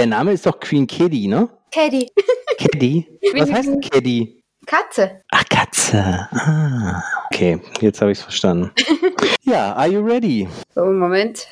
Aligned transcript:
Der 0.00 0.06
Name 0.06 0.32
ist 0.32 0.46
doch 0.46 0.58
Queen 0.58 0.86
Kitty, 0.86 1.28
ne? 1.28 1.50
Caddy. 1.70 2.10
Caddy? 2.58 3.06
Was 3.34 3.52
heißt 3.52 3.70
Caddy? 3.90 4.42
Katze. 4.64 5.20
Ach, 5.30 5.44
Katze. 5.46 6.26
Ah, 6.32 7.02
okay, 7.26 7.60
jetzt 7.82 8.00
habe 8.00 8.10
ich 8.10 8.16
es 8.16 8.24
verstanden. 8.24 8.70
ja, 9.42 9.74
are 9.74 9.88
you 9.88 10.00
ready? 10.00 10.48
So, 10.74 10.86
Moment. 10.86 11.48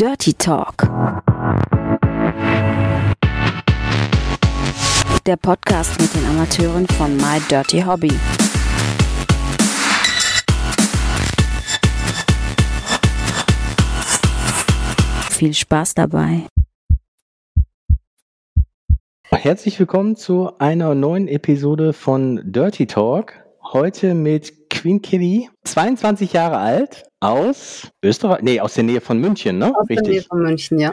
Dirty 0.00 0.32
Talk. 0.32 0.88
Der 5.26 5.36
Podcast 5.36 6.00
mit 6.00 6.14
den 6.14 6.24
Amateuren 6.24 6.86
von 6.96 7.14
My 7.18 7.38
Dirty 7.50 7.82
Hobby. 7.82 8.14
Viel 15.38 15.54
Spaß 15.54 15.94
dabei. 15.94 16.48
Herzlich 19.30 19.78
willkommen 19.78 20.16
zu 20.16 20.58
einer 20.58 20.96
neuen 20.96 21.28
Episode 21.28 21.92
von 21.92 22.40
Dirty 22.44 22.88
Talk. 22.88 23.34
Heute 23.62 24.14
mit 24.14 24.68
Queen 24.68 25.00
Kitty, 25.00 25.48
22 25.62 26.32
Jahre 26.32 26.56
alt, 26.56 27.04
aus 27.20 27.86
Österreich, 28.02 28.42
nee, 28.42 28.58
aus 28.58 28.74
der 28.74 28.82
Nähe 28.82 29.00
von 29.00 29.20
München, 29.20 29.58
ne? 29.58 29.72
Aus 29.78 29.86
der 29.86 30.02
Nähe 30.02 30.22
von 30.22 30.42
München, 30.42 30.80
ja. 30.80 30.90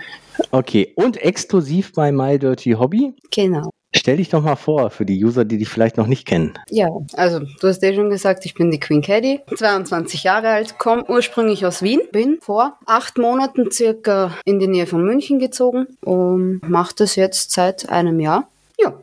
Okay, 0.52 0.94
und 0.96 1.18
exklusiv 1.18 1.94
bei 1.94 2.12
My 2.12 2.38
Dirty 2.38 2.74
Hobby. 2.74 3.16
Genau. 3.32 3.72
Stell 3.96 4.18
dich 4.18 4.30
doch 4.30 4.44
mal 4.44 4.56
vor 4.56 4.90
für 4.90 5.06
die 5.06 5.24
User, 5.24 5.46
die 5.46 5.58
dich 5.58 5.70
vielleicht 5.70 5.98
noch 5.98 6.08
nicht 6.08 6.28
kennen. 6.28 6.54
Ja, 6.70 6.90
also 7.14 7.40
du 7.40 7.68
hast 7.68 7.82
eh 7.84 7.96
schon 7.96 8.10
gesagt, 8.10 8.46
ich 8.46 8.54
bin 8.54 8.72
die 8.72 8.80
Queen 8.80 9.02
Caddy, 9.02 9.40
22 9.56 10.24
Jahre 10.24 10.50
alt, 10.50 10.78
komme 10.78 11.06
ursprünglich 11.08 11.66
aus 11.66 11.82
Wien, 11.82 12.02
bin 12.12 12.38
vor 12.42 12.78
acht 12.86 13.18
Monaten 13.18 13.72
circa 13.72 14.36
in 14.44 14.60
die 14.60 14.68
Nähe 14.68 14.86
von 14.86 15.04
München 15.04 15.40
gezogen 15.40 15.88
und 16.02 16.62
mache 16.68 16.94
das 16.98 17.16
jetzt 17.16 17.52
seit 17.52 17.90
einem 17.90 18.20
Jahr. 18.20 18.48
Ja. 18.80 18.94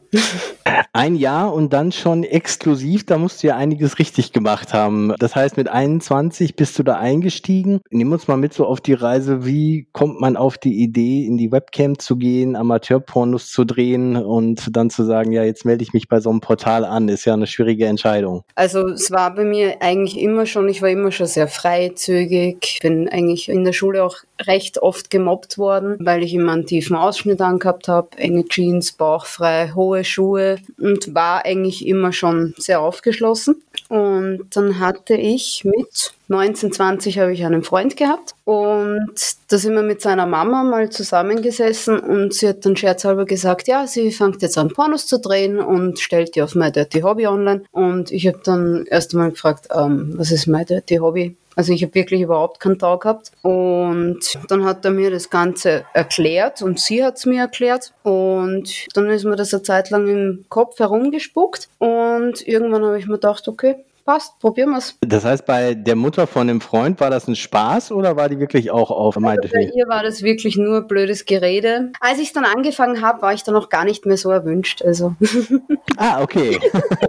Ein 0.93 1.17
Jahr 1.17 1.55
und 1.55 1.73
dann 1.73 1.91
schon 1.91 2.23
exklusiv, 2.23 3.07
da 3.07 3.17
musst 3.17 3.43
du 3.43 3.47
ja 3.49 3.57
einiges 3.57 3.99
richtig 3.99 4.33
gemacht 4.33 4.75
haben. 4.75 5.15
Das 5.19 5.35
heißt, 5.35 5.57
mit 5.57 5.69
21 5.69 6.55
bist 6.55 6.79
du 6.79 6.83
da 6.83 6.99
eingestiegen. 6.99 7.81
Nimm 7.91 8.13
uns 8.13 8.29
mal 8.29 8.37
mit 8.37 8.53
so 8.53 8.67
auf 8.67 8.81
die 8.81 8.93
Reise. 8.93 9.47
Wie 9.47 9.89
kommt 9.93 10.21
man 10.21 10.37
auf 10.37 10.59
die 10.59 10.83
Idee, 10.83 11.25
in 11.25 11.39
die 11.39 11.51
Webcam 11.51 11.99
zu 11.99 12.17
gehen, 12.17 12.57
Amateurpornos 12.57 13.51
zu 13.51 13.65
drehen 13.65 14.17
und 14.17 14.77
dann 14.77 14.91
zu 14.91 15.05
sagen, 15.05 15.33
ja, 15.33 15.45
jetzt 15.45 15.65
melde 15.65 15.83
ich 15.83 15.95
mich 15.95 16.09
bei 16.09 16.21
so 16.21 16.31
einem 16.31 16.41
Portal 16.41 16.85
an? 16.85 17.09
Ist 17.09 17.25
ja 17.25 17.33
eine 17.33 17.47
schwierige 17.47 17.87
Entscheidung. 17.87 18.45
Also 18.55 18.87
es 18.89 19.11
war 19.11 19.35
bei 19.35 19.45
mir 19.45 19.77
eigentlich 19.81 20.19
immer 20.19 20.45
schon, 20.45 20.69
ich 20.69 20.83
war 20.83 20.91
immer 20.91 21.11
schon 21.11 21.27
sehr 21.27 21.49
freizügig, 21.49 22.81
bin 22.83 23.09
eigentlich 23.09 23.49
in 23.49 23.65
der 23.65 23.73
Schule 23.73 24.05
auch 24.05 24.17
recht 24.47 24.83
oft 24.83 25.11
gemobbt 25.11 25.59
worden, 25.59 25.97
weil 26.01 26.23
ich 26.23 26.35
immer 26.35 26.53
einen 26.53 26.67
tiefen 26.67 26.97
Ausschnitt 26.97 27.41
angehabt 27.41 27.89
habe, 27.89 28.19
enge 28.19 28.45
Jeans, 28.45 28.93
bauchfrei, 28.93 29.73
hohe 29.75 30.02
Schuhe 30.05 30.59
und 30.79 31.15
war 31.15 31.45
eigentlich 31.45 31.87
immer 31.87 32.13
schon 32.13 32.55
sehr 32.57 32.81
aufgeschlossen. 32.81 33.63
Und 33.89 34.47
dann 34.51 34.79
hatte 34.79 35.15
ich 35.15 35.65
mit 35.65 36.15
19, 36.29 36.73
20 36.73 37.19
habe 37.19 37.33
ich 37.33 37.45
einen 37.45 37.63
Freund 37.63 37.97
gehabt 37.97 38.35
und 38.45 39.13
da 39.49 39.59
sind 39.59 39.75
wir 39.75 39.83
mit 39.83 40.01
seiner 40.01 40.25
Mama 40.25 40.65
mal 40.65 40.89
zusammengesessen 40.89 41.99
und 41.99 42.33
sie 42.33 42.49
hat 42.49 42.65
dann 42.65 42.75
scherzhalber 42.75 43.27
gesagt, 43.27 43.69
ja, 43.69 43.87
sie 43.87 44.11
fängt 44.11 44.41
jetzt 44.41 44.57
an 44.57 44.69
Pornos 44.69 45.07
zu 45.07 45.19
drehen 45.19 45.59
und 45.59 46.01
stellt 46.01 46.35
die 46.35 46.43
auf 46.43 46.55
My 46.55 46.73
Dirty 46.73 47.01
Hobby 47.01 47.27
online 47.27 47.65
und 47.71 48.11
ich 48.11 48.27
habe 48.27 48.41
dann 48.43 48.87
erst 48.87 49.13
einmal 49.13 49.31
gefragt, 49.31 49.69
ähm, 49.75 50.15
was 50.17 50.31
ist 50.31 50.47
My 50.47 50.65
Dirty 50.65 50.97
Hobby? 50.97 51.37
Also 51.55 51.73
ich 51.73 51.83
habe 51.83 51.95
wirklich 51.95 52.23
überhaupt 52.23 52.61
keinen 52.61 52.79
Tag 52.79 53.03
gehabt. 53.03 53.33
Und 53.43 54.21
dann 54.49 54.65
hat 54.65 54.85
er 54.85 54.91
mir 54.91 55.11
das 55.11 55.31
Ganze 55.31 55.85
erklärt 55.93 56.63
und 56.63 56.81
sie 56.81 57.05
hat 57.05 57.17
es 57.17 57.27
mir 57.27 57.41
erklärt. 57.41 57.93
Und 58.03 58.87
dann 58.95 59.11
ist 59.11 59.25
mir 59.25 59.37
das 59.37 59.53
eine 59.53 59.63
Zeit 59.63 59.91
lang 59.91 60.09
im 60.09 60.45
Kopf 60.49 60.79
herumgespuckt. 60.79 61.69
Und 61.79 62.47
irgendwann 62.47 62.85
habe 62.85 62.99
ich 62.99 63.07
mir 63.07 63.15
gedacht, 63.15 63.49
okay, 63.49 63.77
passt, 64.05 64.39
probieren 64.39 64.71
wir 64.71 64.79
es. 64.79 64.97
Das 65.01 65.25
heißt, 65.25 65.47
bei 65.47 65.75
der 65.75 65.97
Mutter 65.97 66.27
von 66.27 66.47
dem 66.47 66.61
Freund 66.61 67.01
war 67.01 67.11
das 67.11 67.29
ein 67.29 67.37
Spaß 67.37 67.93
oder 67.93 68.17
war 68.17 68.29
die 68.29 68.39
wirklich 68.39 68.71
auch 68.71 68.91
auf 68.91 69.17
also 69.17 69.49
Bei 69.53 69.71
ihr 69.75 69.89
war 69.89 70.03
das 70.03 70.23
wirklich 70.23 70.57
nur 70.57 70.83
blödes 70.83 71.25
Gerede. 71.25 71.93
Als 72.01 72.19
ich 72.19 72.33
dann 72.33 72.45
angefangen 72.45 73.03
habe, 73.03 73.23
war 73.23 73.33
ich 73.33 73.43
dann 73.43 73.57
auch 73.57 73.69
gar 73.69 73.85
nicht 73.85 74.07
mehr 74.07 74.17
so 74.17 74.31
erwünscht. 74.31 74.83
Also. 74.83 75.15
Ah, 75.99 76.23
okay. 76.23 76.59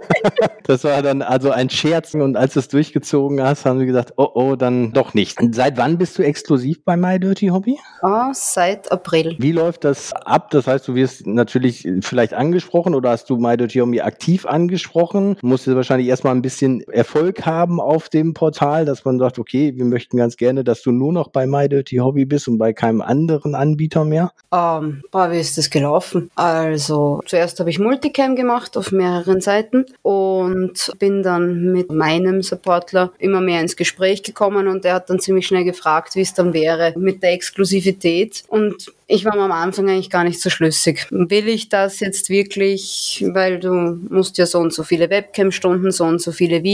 das 0.64 0.84
war 0.84 1.00
dann 1.00 1.22
also 1.22 1.50
ein 1.50 1.70
Scherz 1.70 2.12
und 2.14 2.36
als 2.36 2.52
du 2.52 2.60
es 2.60 2.68
durchgezogen 2.68 3.42
hast, 3.42 3.64
haben 3.64 3.78
sie 3.78 3.86
gesagt, 3.86 4.12
oh 4.16 4.28
oh, 4.34 4.56
dann 4.56 4.92
doch 4.92 5.14
nicht. 5.14 5.38
Seit 5.52 5.78
wann 5.78 5.98
bist 5.98 6.18
du 6.18 6.22
exklusiv 6.22 6.84
bei 6.84 6.96
My 6.96 7.18
Dirty 7.18 7.48
Hobby? 7.48 7.78
Oh, 8.02 8.30
seit 8.32 8.90
April. 8.92 9.36
Wie 9.38 9.52
läuft 9.52 9.84
das 9.84 10.12
ab? 10.12 10.50
Das 10.50 10.66
heißt, 10.66 10.86
du 10.88 10.94
wirst 10.94 11.26
natürlich 11.26 11.88
vielleicht 12.00 12.34
angesprochen 12.34 12.94
oder 12.94 13.10
hast 13.10 13.30
du 13.30 13.36
My 13.36 13.56
Dirty 13.56 13.78
Hobby 13.78 14.00
aktiv 14.00 14.46
angesprochen? 14.46 15.36
Musst 15.42 15.66
du 15.66 15.74
wahrscheinlich 15.74 16.08
erstmal 16.08 16.34
ein 16.34 16.42
bisschen 16.42 16.83
Erfolg 16.90 17.46
haben 17.46 17.80
auf 17.80 18.08
dem 18.08 18.34
Portal, 18.34 18.84
dass 18.84 19.04
man 19.04 19.18
sagt, 19.18 19.38
okay, 19.38 19.74
wir 19.76 19.84
möchten 19.84 20.16
ganz 20.16 20.36
gerne, 20.36 20.64
dass 20.64 20.82
du 20.82 20.92
nur 20.92 21.12
noch 21.12 21.28
bei 21.28 21.46
My 21.46 21.68
Hobby 21.98 22.24
bist 22.24 22.48
und 22.48 22.58
bei 22.58 22.72
keinem 22.72 23.00
anderen 23.00 23.54
Anbieter 23.54 24.04
mehr? 24.04 24.32
Ähm, 24.52 25.02
wie 25.12 25.40
ist 25.40 25.58
das 25.58 25.70
gelaufen? 25.70 26.30
Also, 26.34 27.20
zuerst 27.26 27.60
habe 27.60 27.70
ich 27.70 27.78
Multicam 27.78 28.36
gemacht 28.36 28.76
auf 28.76 28.92
mehreren 28.92 29.40
Seiten 29.40 29.86
und 30.02 30.92
bin 30.98 31.22
dann 31.22 31.72
mit 31.72 31.90
meinem 31.90 32.42
Supportler 32.42 33.12
immer 33.18 33.40
mehr 33.40 33.60
ins 33.60 33.76
Gespräch 33.76 34.22
gekommen 34.22 34.68
und 34.68 34.84
der 34.84 34.94
hat 34.94 35.10
dann 35.10 35.20
ziemlich 35.20 35.46
schnell 35.46 35.64
gefragt, 35.64 36.14
wie 36.16 36.22
es 36.22 36.34
dann 36.34 36.52
wäre 36.52 36.94
mit 36.96 37.22
der 37.22 37.32
Exklusivität 37.32 38.44
und 38.48 38.92
ich 39.06 39.24
war 39.24 39.36
mir 39.36 39.42
am 39.42 39.52
Anfang 39.52 39.88
eigentlich 39.88 40.10
gar 40.10 40.24
nicht 40.24 40.40
so 40.40 40.48
schlüssig. 40.48 41.06
Will 41.10 41.48
ich 41.48 41.68
das 41.68 42.00
jetzt 42.00 42.30
wirklich, 42.30 43.24
weil 43.34 43.60
du 43.60 43.70
musst 44.08 44.38
ja 44.38 44.46
so 44.46 44.58
und 44.58 44.72
so 44.72 44.82
viele 44.82 45.10
Webcam-Stunden, 45.10 45.92
so 45.92 46.04
und 46.04 46.22
so 46.22 46.32
viele 46.32 46.62
Videos 46.62 46.73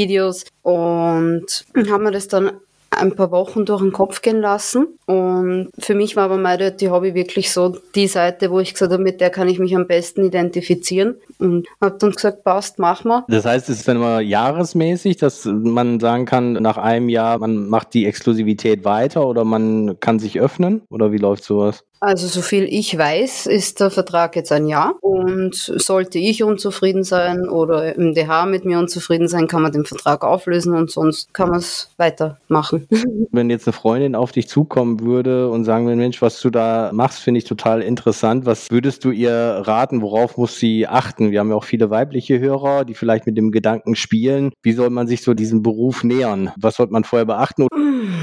und 0.63 1.47
haben 1.91 2.05
wir 2.05 2.11
das 2.11 2.29
dann 2.29 2.53
ein 2.91 3.15
paar 3.15 3.31
Wochen 3.31 3.65
durch 3.65 3.81
den 3.81 3.93
Kopf 3.93 4.21
gehen 4.21 4.41
lassen. 4.41 4.89
Und 5.07 5.69
für 5.79 5.95
mich 5.95 6.17
war 6.17 6.25
aber 6.25 6.37
meine 6.37 6.73
die 6.73 6.91
Hobby 6.91 7.15
wirklich 7.15 7.53
so 7.53 7.77
die 7.95 8.09
Seite, 8.09 8.51
wo 8.51 8.61
ich 8.61 8.73
gesagt 8.73 8.93
habe, 8.93 9.03
mit 9.03 9.21
der 9.21 9.31
kann 9.31 9.49
ich 9.49 9.59
mich 9.59 9.75
am 9.77 9.87
besten 9.87 10.25
identifizieren. 10.25 11.17
Und 11.39 11.69
habe 11.81 11.97
dann 11.99 12.11
gesagt, 12.11 12.45
passt, 12.45 12.79
mach 12.79 13.05
mal. 13.05 13.25
Das 13.29 13.45
heißt, 13.45 13.69
es 13.69 13.79
ist 13.79 13.89
dann 13.89 13.97
immer 13.97 14.21
jahresmäßig, 14.21 15.17
dass 15.17 15.45
man 15.45 16.01
sagen 16.01 16.27
kann, 16.27 16.55
nach 16.55 16.77
einem 16.77 17.09
Jahr, 17.09 17.39
man 17.39 17.69
macht 17.69 17.95
die 17.95 18.07
Exklusivität 18.07 18.85
weiter 18.85 19.27
oder 19.27 19.45
man 19.45 19.99
kann 20.01 20.19
sich 20.19 20.41
öffnen? 20.41 20.83
Oder 20.91 21.13
wie 21.13 21.19
läuft 21.19 21.45
sowas? 21.45 21.85
Also 22.03 22.29
so 22.29 22.41
viel 22.41 22.65
ich 22.65 22.97
weiß, 22.97 23.47
ist 23.47 23.79
der 23.79 23.91
Vertrag 23.91 24.35
jetzt 24.35 24.51
ein 24.53 24.67
Jahr 24.67 24.95
und 25.03 25.55
sollte 25.55 26.19
ich 26.19 26.43
unzufrieden 26.43 27.05
sein 27.05 27.47
oder 27.47 27.95
MDH 27.99 28.47
mit 28.47 28.65
mir 28.65 28.79
unzufrieden 28.79 29.29
sein, 29.29 29.49
kann 29.49 29.61
man 29.61 29.73
den 29.73 29.85
Vertrag 29.85 30.25
auflösen 30.25 30.75
und 30.75 30.91
sonst 30.91 31.35
kann 31.35 31.51
man 31.51 31.59
es 31.59 31.91
weitermachen. 31.99 32.89
Wenn 33.33 33.51
jetzt 33.51 33.69
eine 33.69 33.75
Freundin 33.75 34.15
auf 34.15 34.33
dich 34.33 34.49
zukommen 34.49 35.01
würde 35.01 35.51
und 35.51 35.67
sagen 35.67 35.85
würde, 35.85 35.99
Mensch, 35.99 36.23
was 36.23 36.41
du 36.41 36.49
da 36.49 36.91
machst, 36.95 37.19
finde 37.19 37.37
ich 37.37 37.45
total 37.45 37.83
interessant. 37.83 38.47
Was 38.47 38.71
würdest 38.71 39.05
du 39.05 39.11
ihr 39.11 39.33
raten? 39.33 40.01
Worauf 40.01 40.39
muss 40.39 40.59
sie 40.59 40.87
achten? 40.87 41.31
Wir 41.33 41.41
haben 41.41 41.51
ja 41.51 41.57
auch 41.57 41.65
viele 41.65 41.91
weibliche 41.91 42.41
Hörer, 42.41 42.87
die 42.87 42.95
vielleicht 42.95 43.27
mit 43.27 43.37
dem 43.37 43.53
Gedanken 43.53 43.95
spielen. 43.95 44.53
Wie 44.63 44.73
soll 44.73 44.89
man 44.89 45.07
sich 45.07 45.23
so 45.23 45.35
diesem 45.35 45.63
Beruf 45.63 46.03
nähern? 46.03 46.51
Was 46.57 46.77
sollte 46.77 46.95
man 46.95 47.05
vorher 47.05 47.27
beachten? 47.27 47.69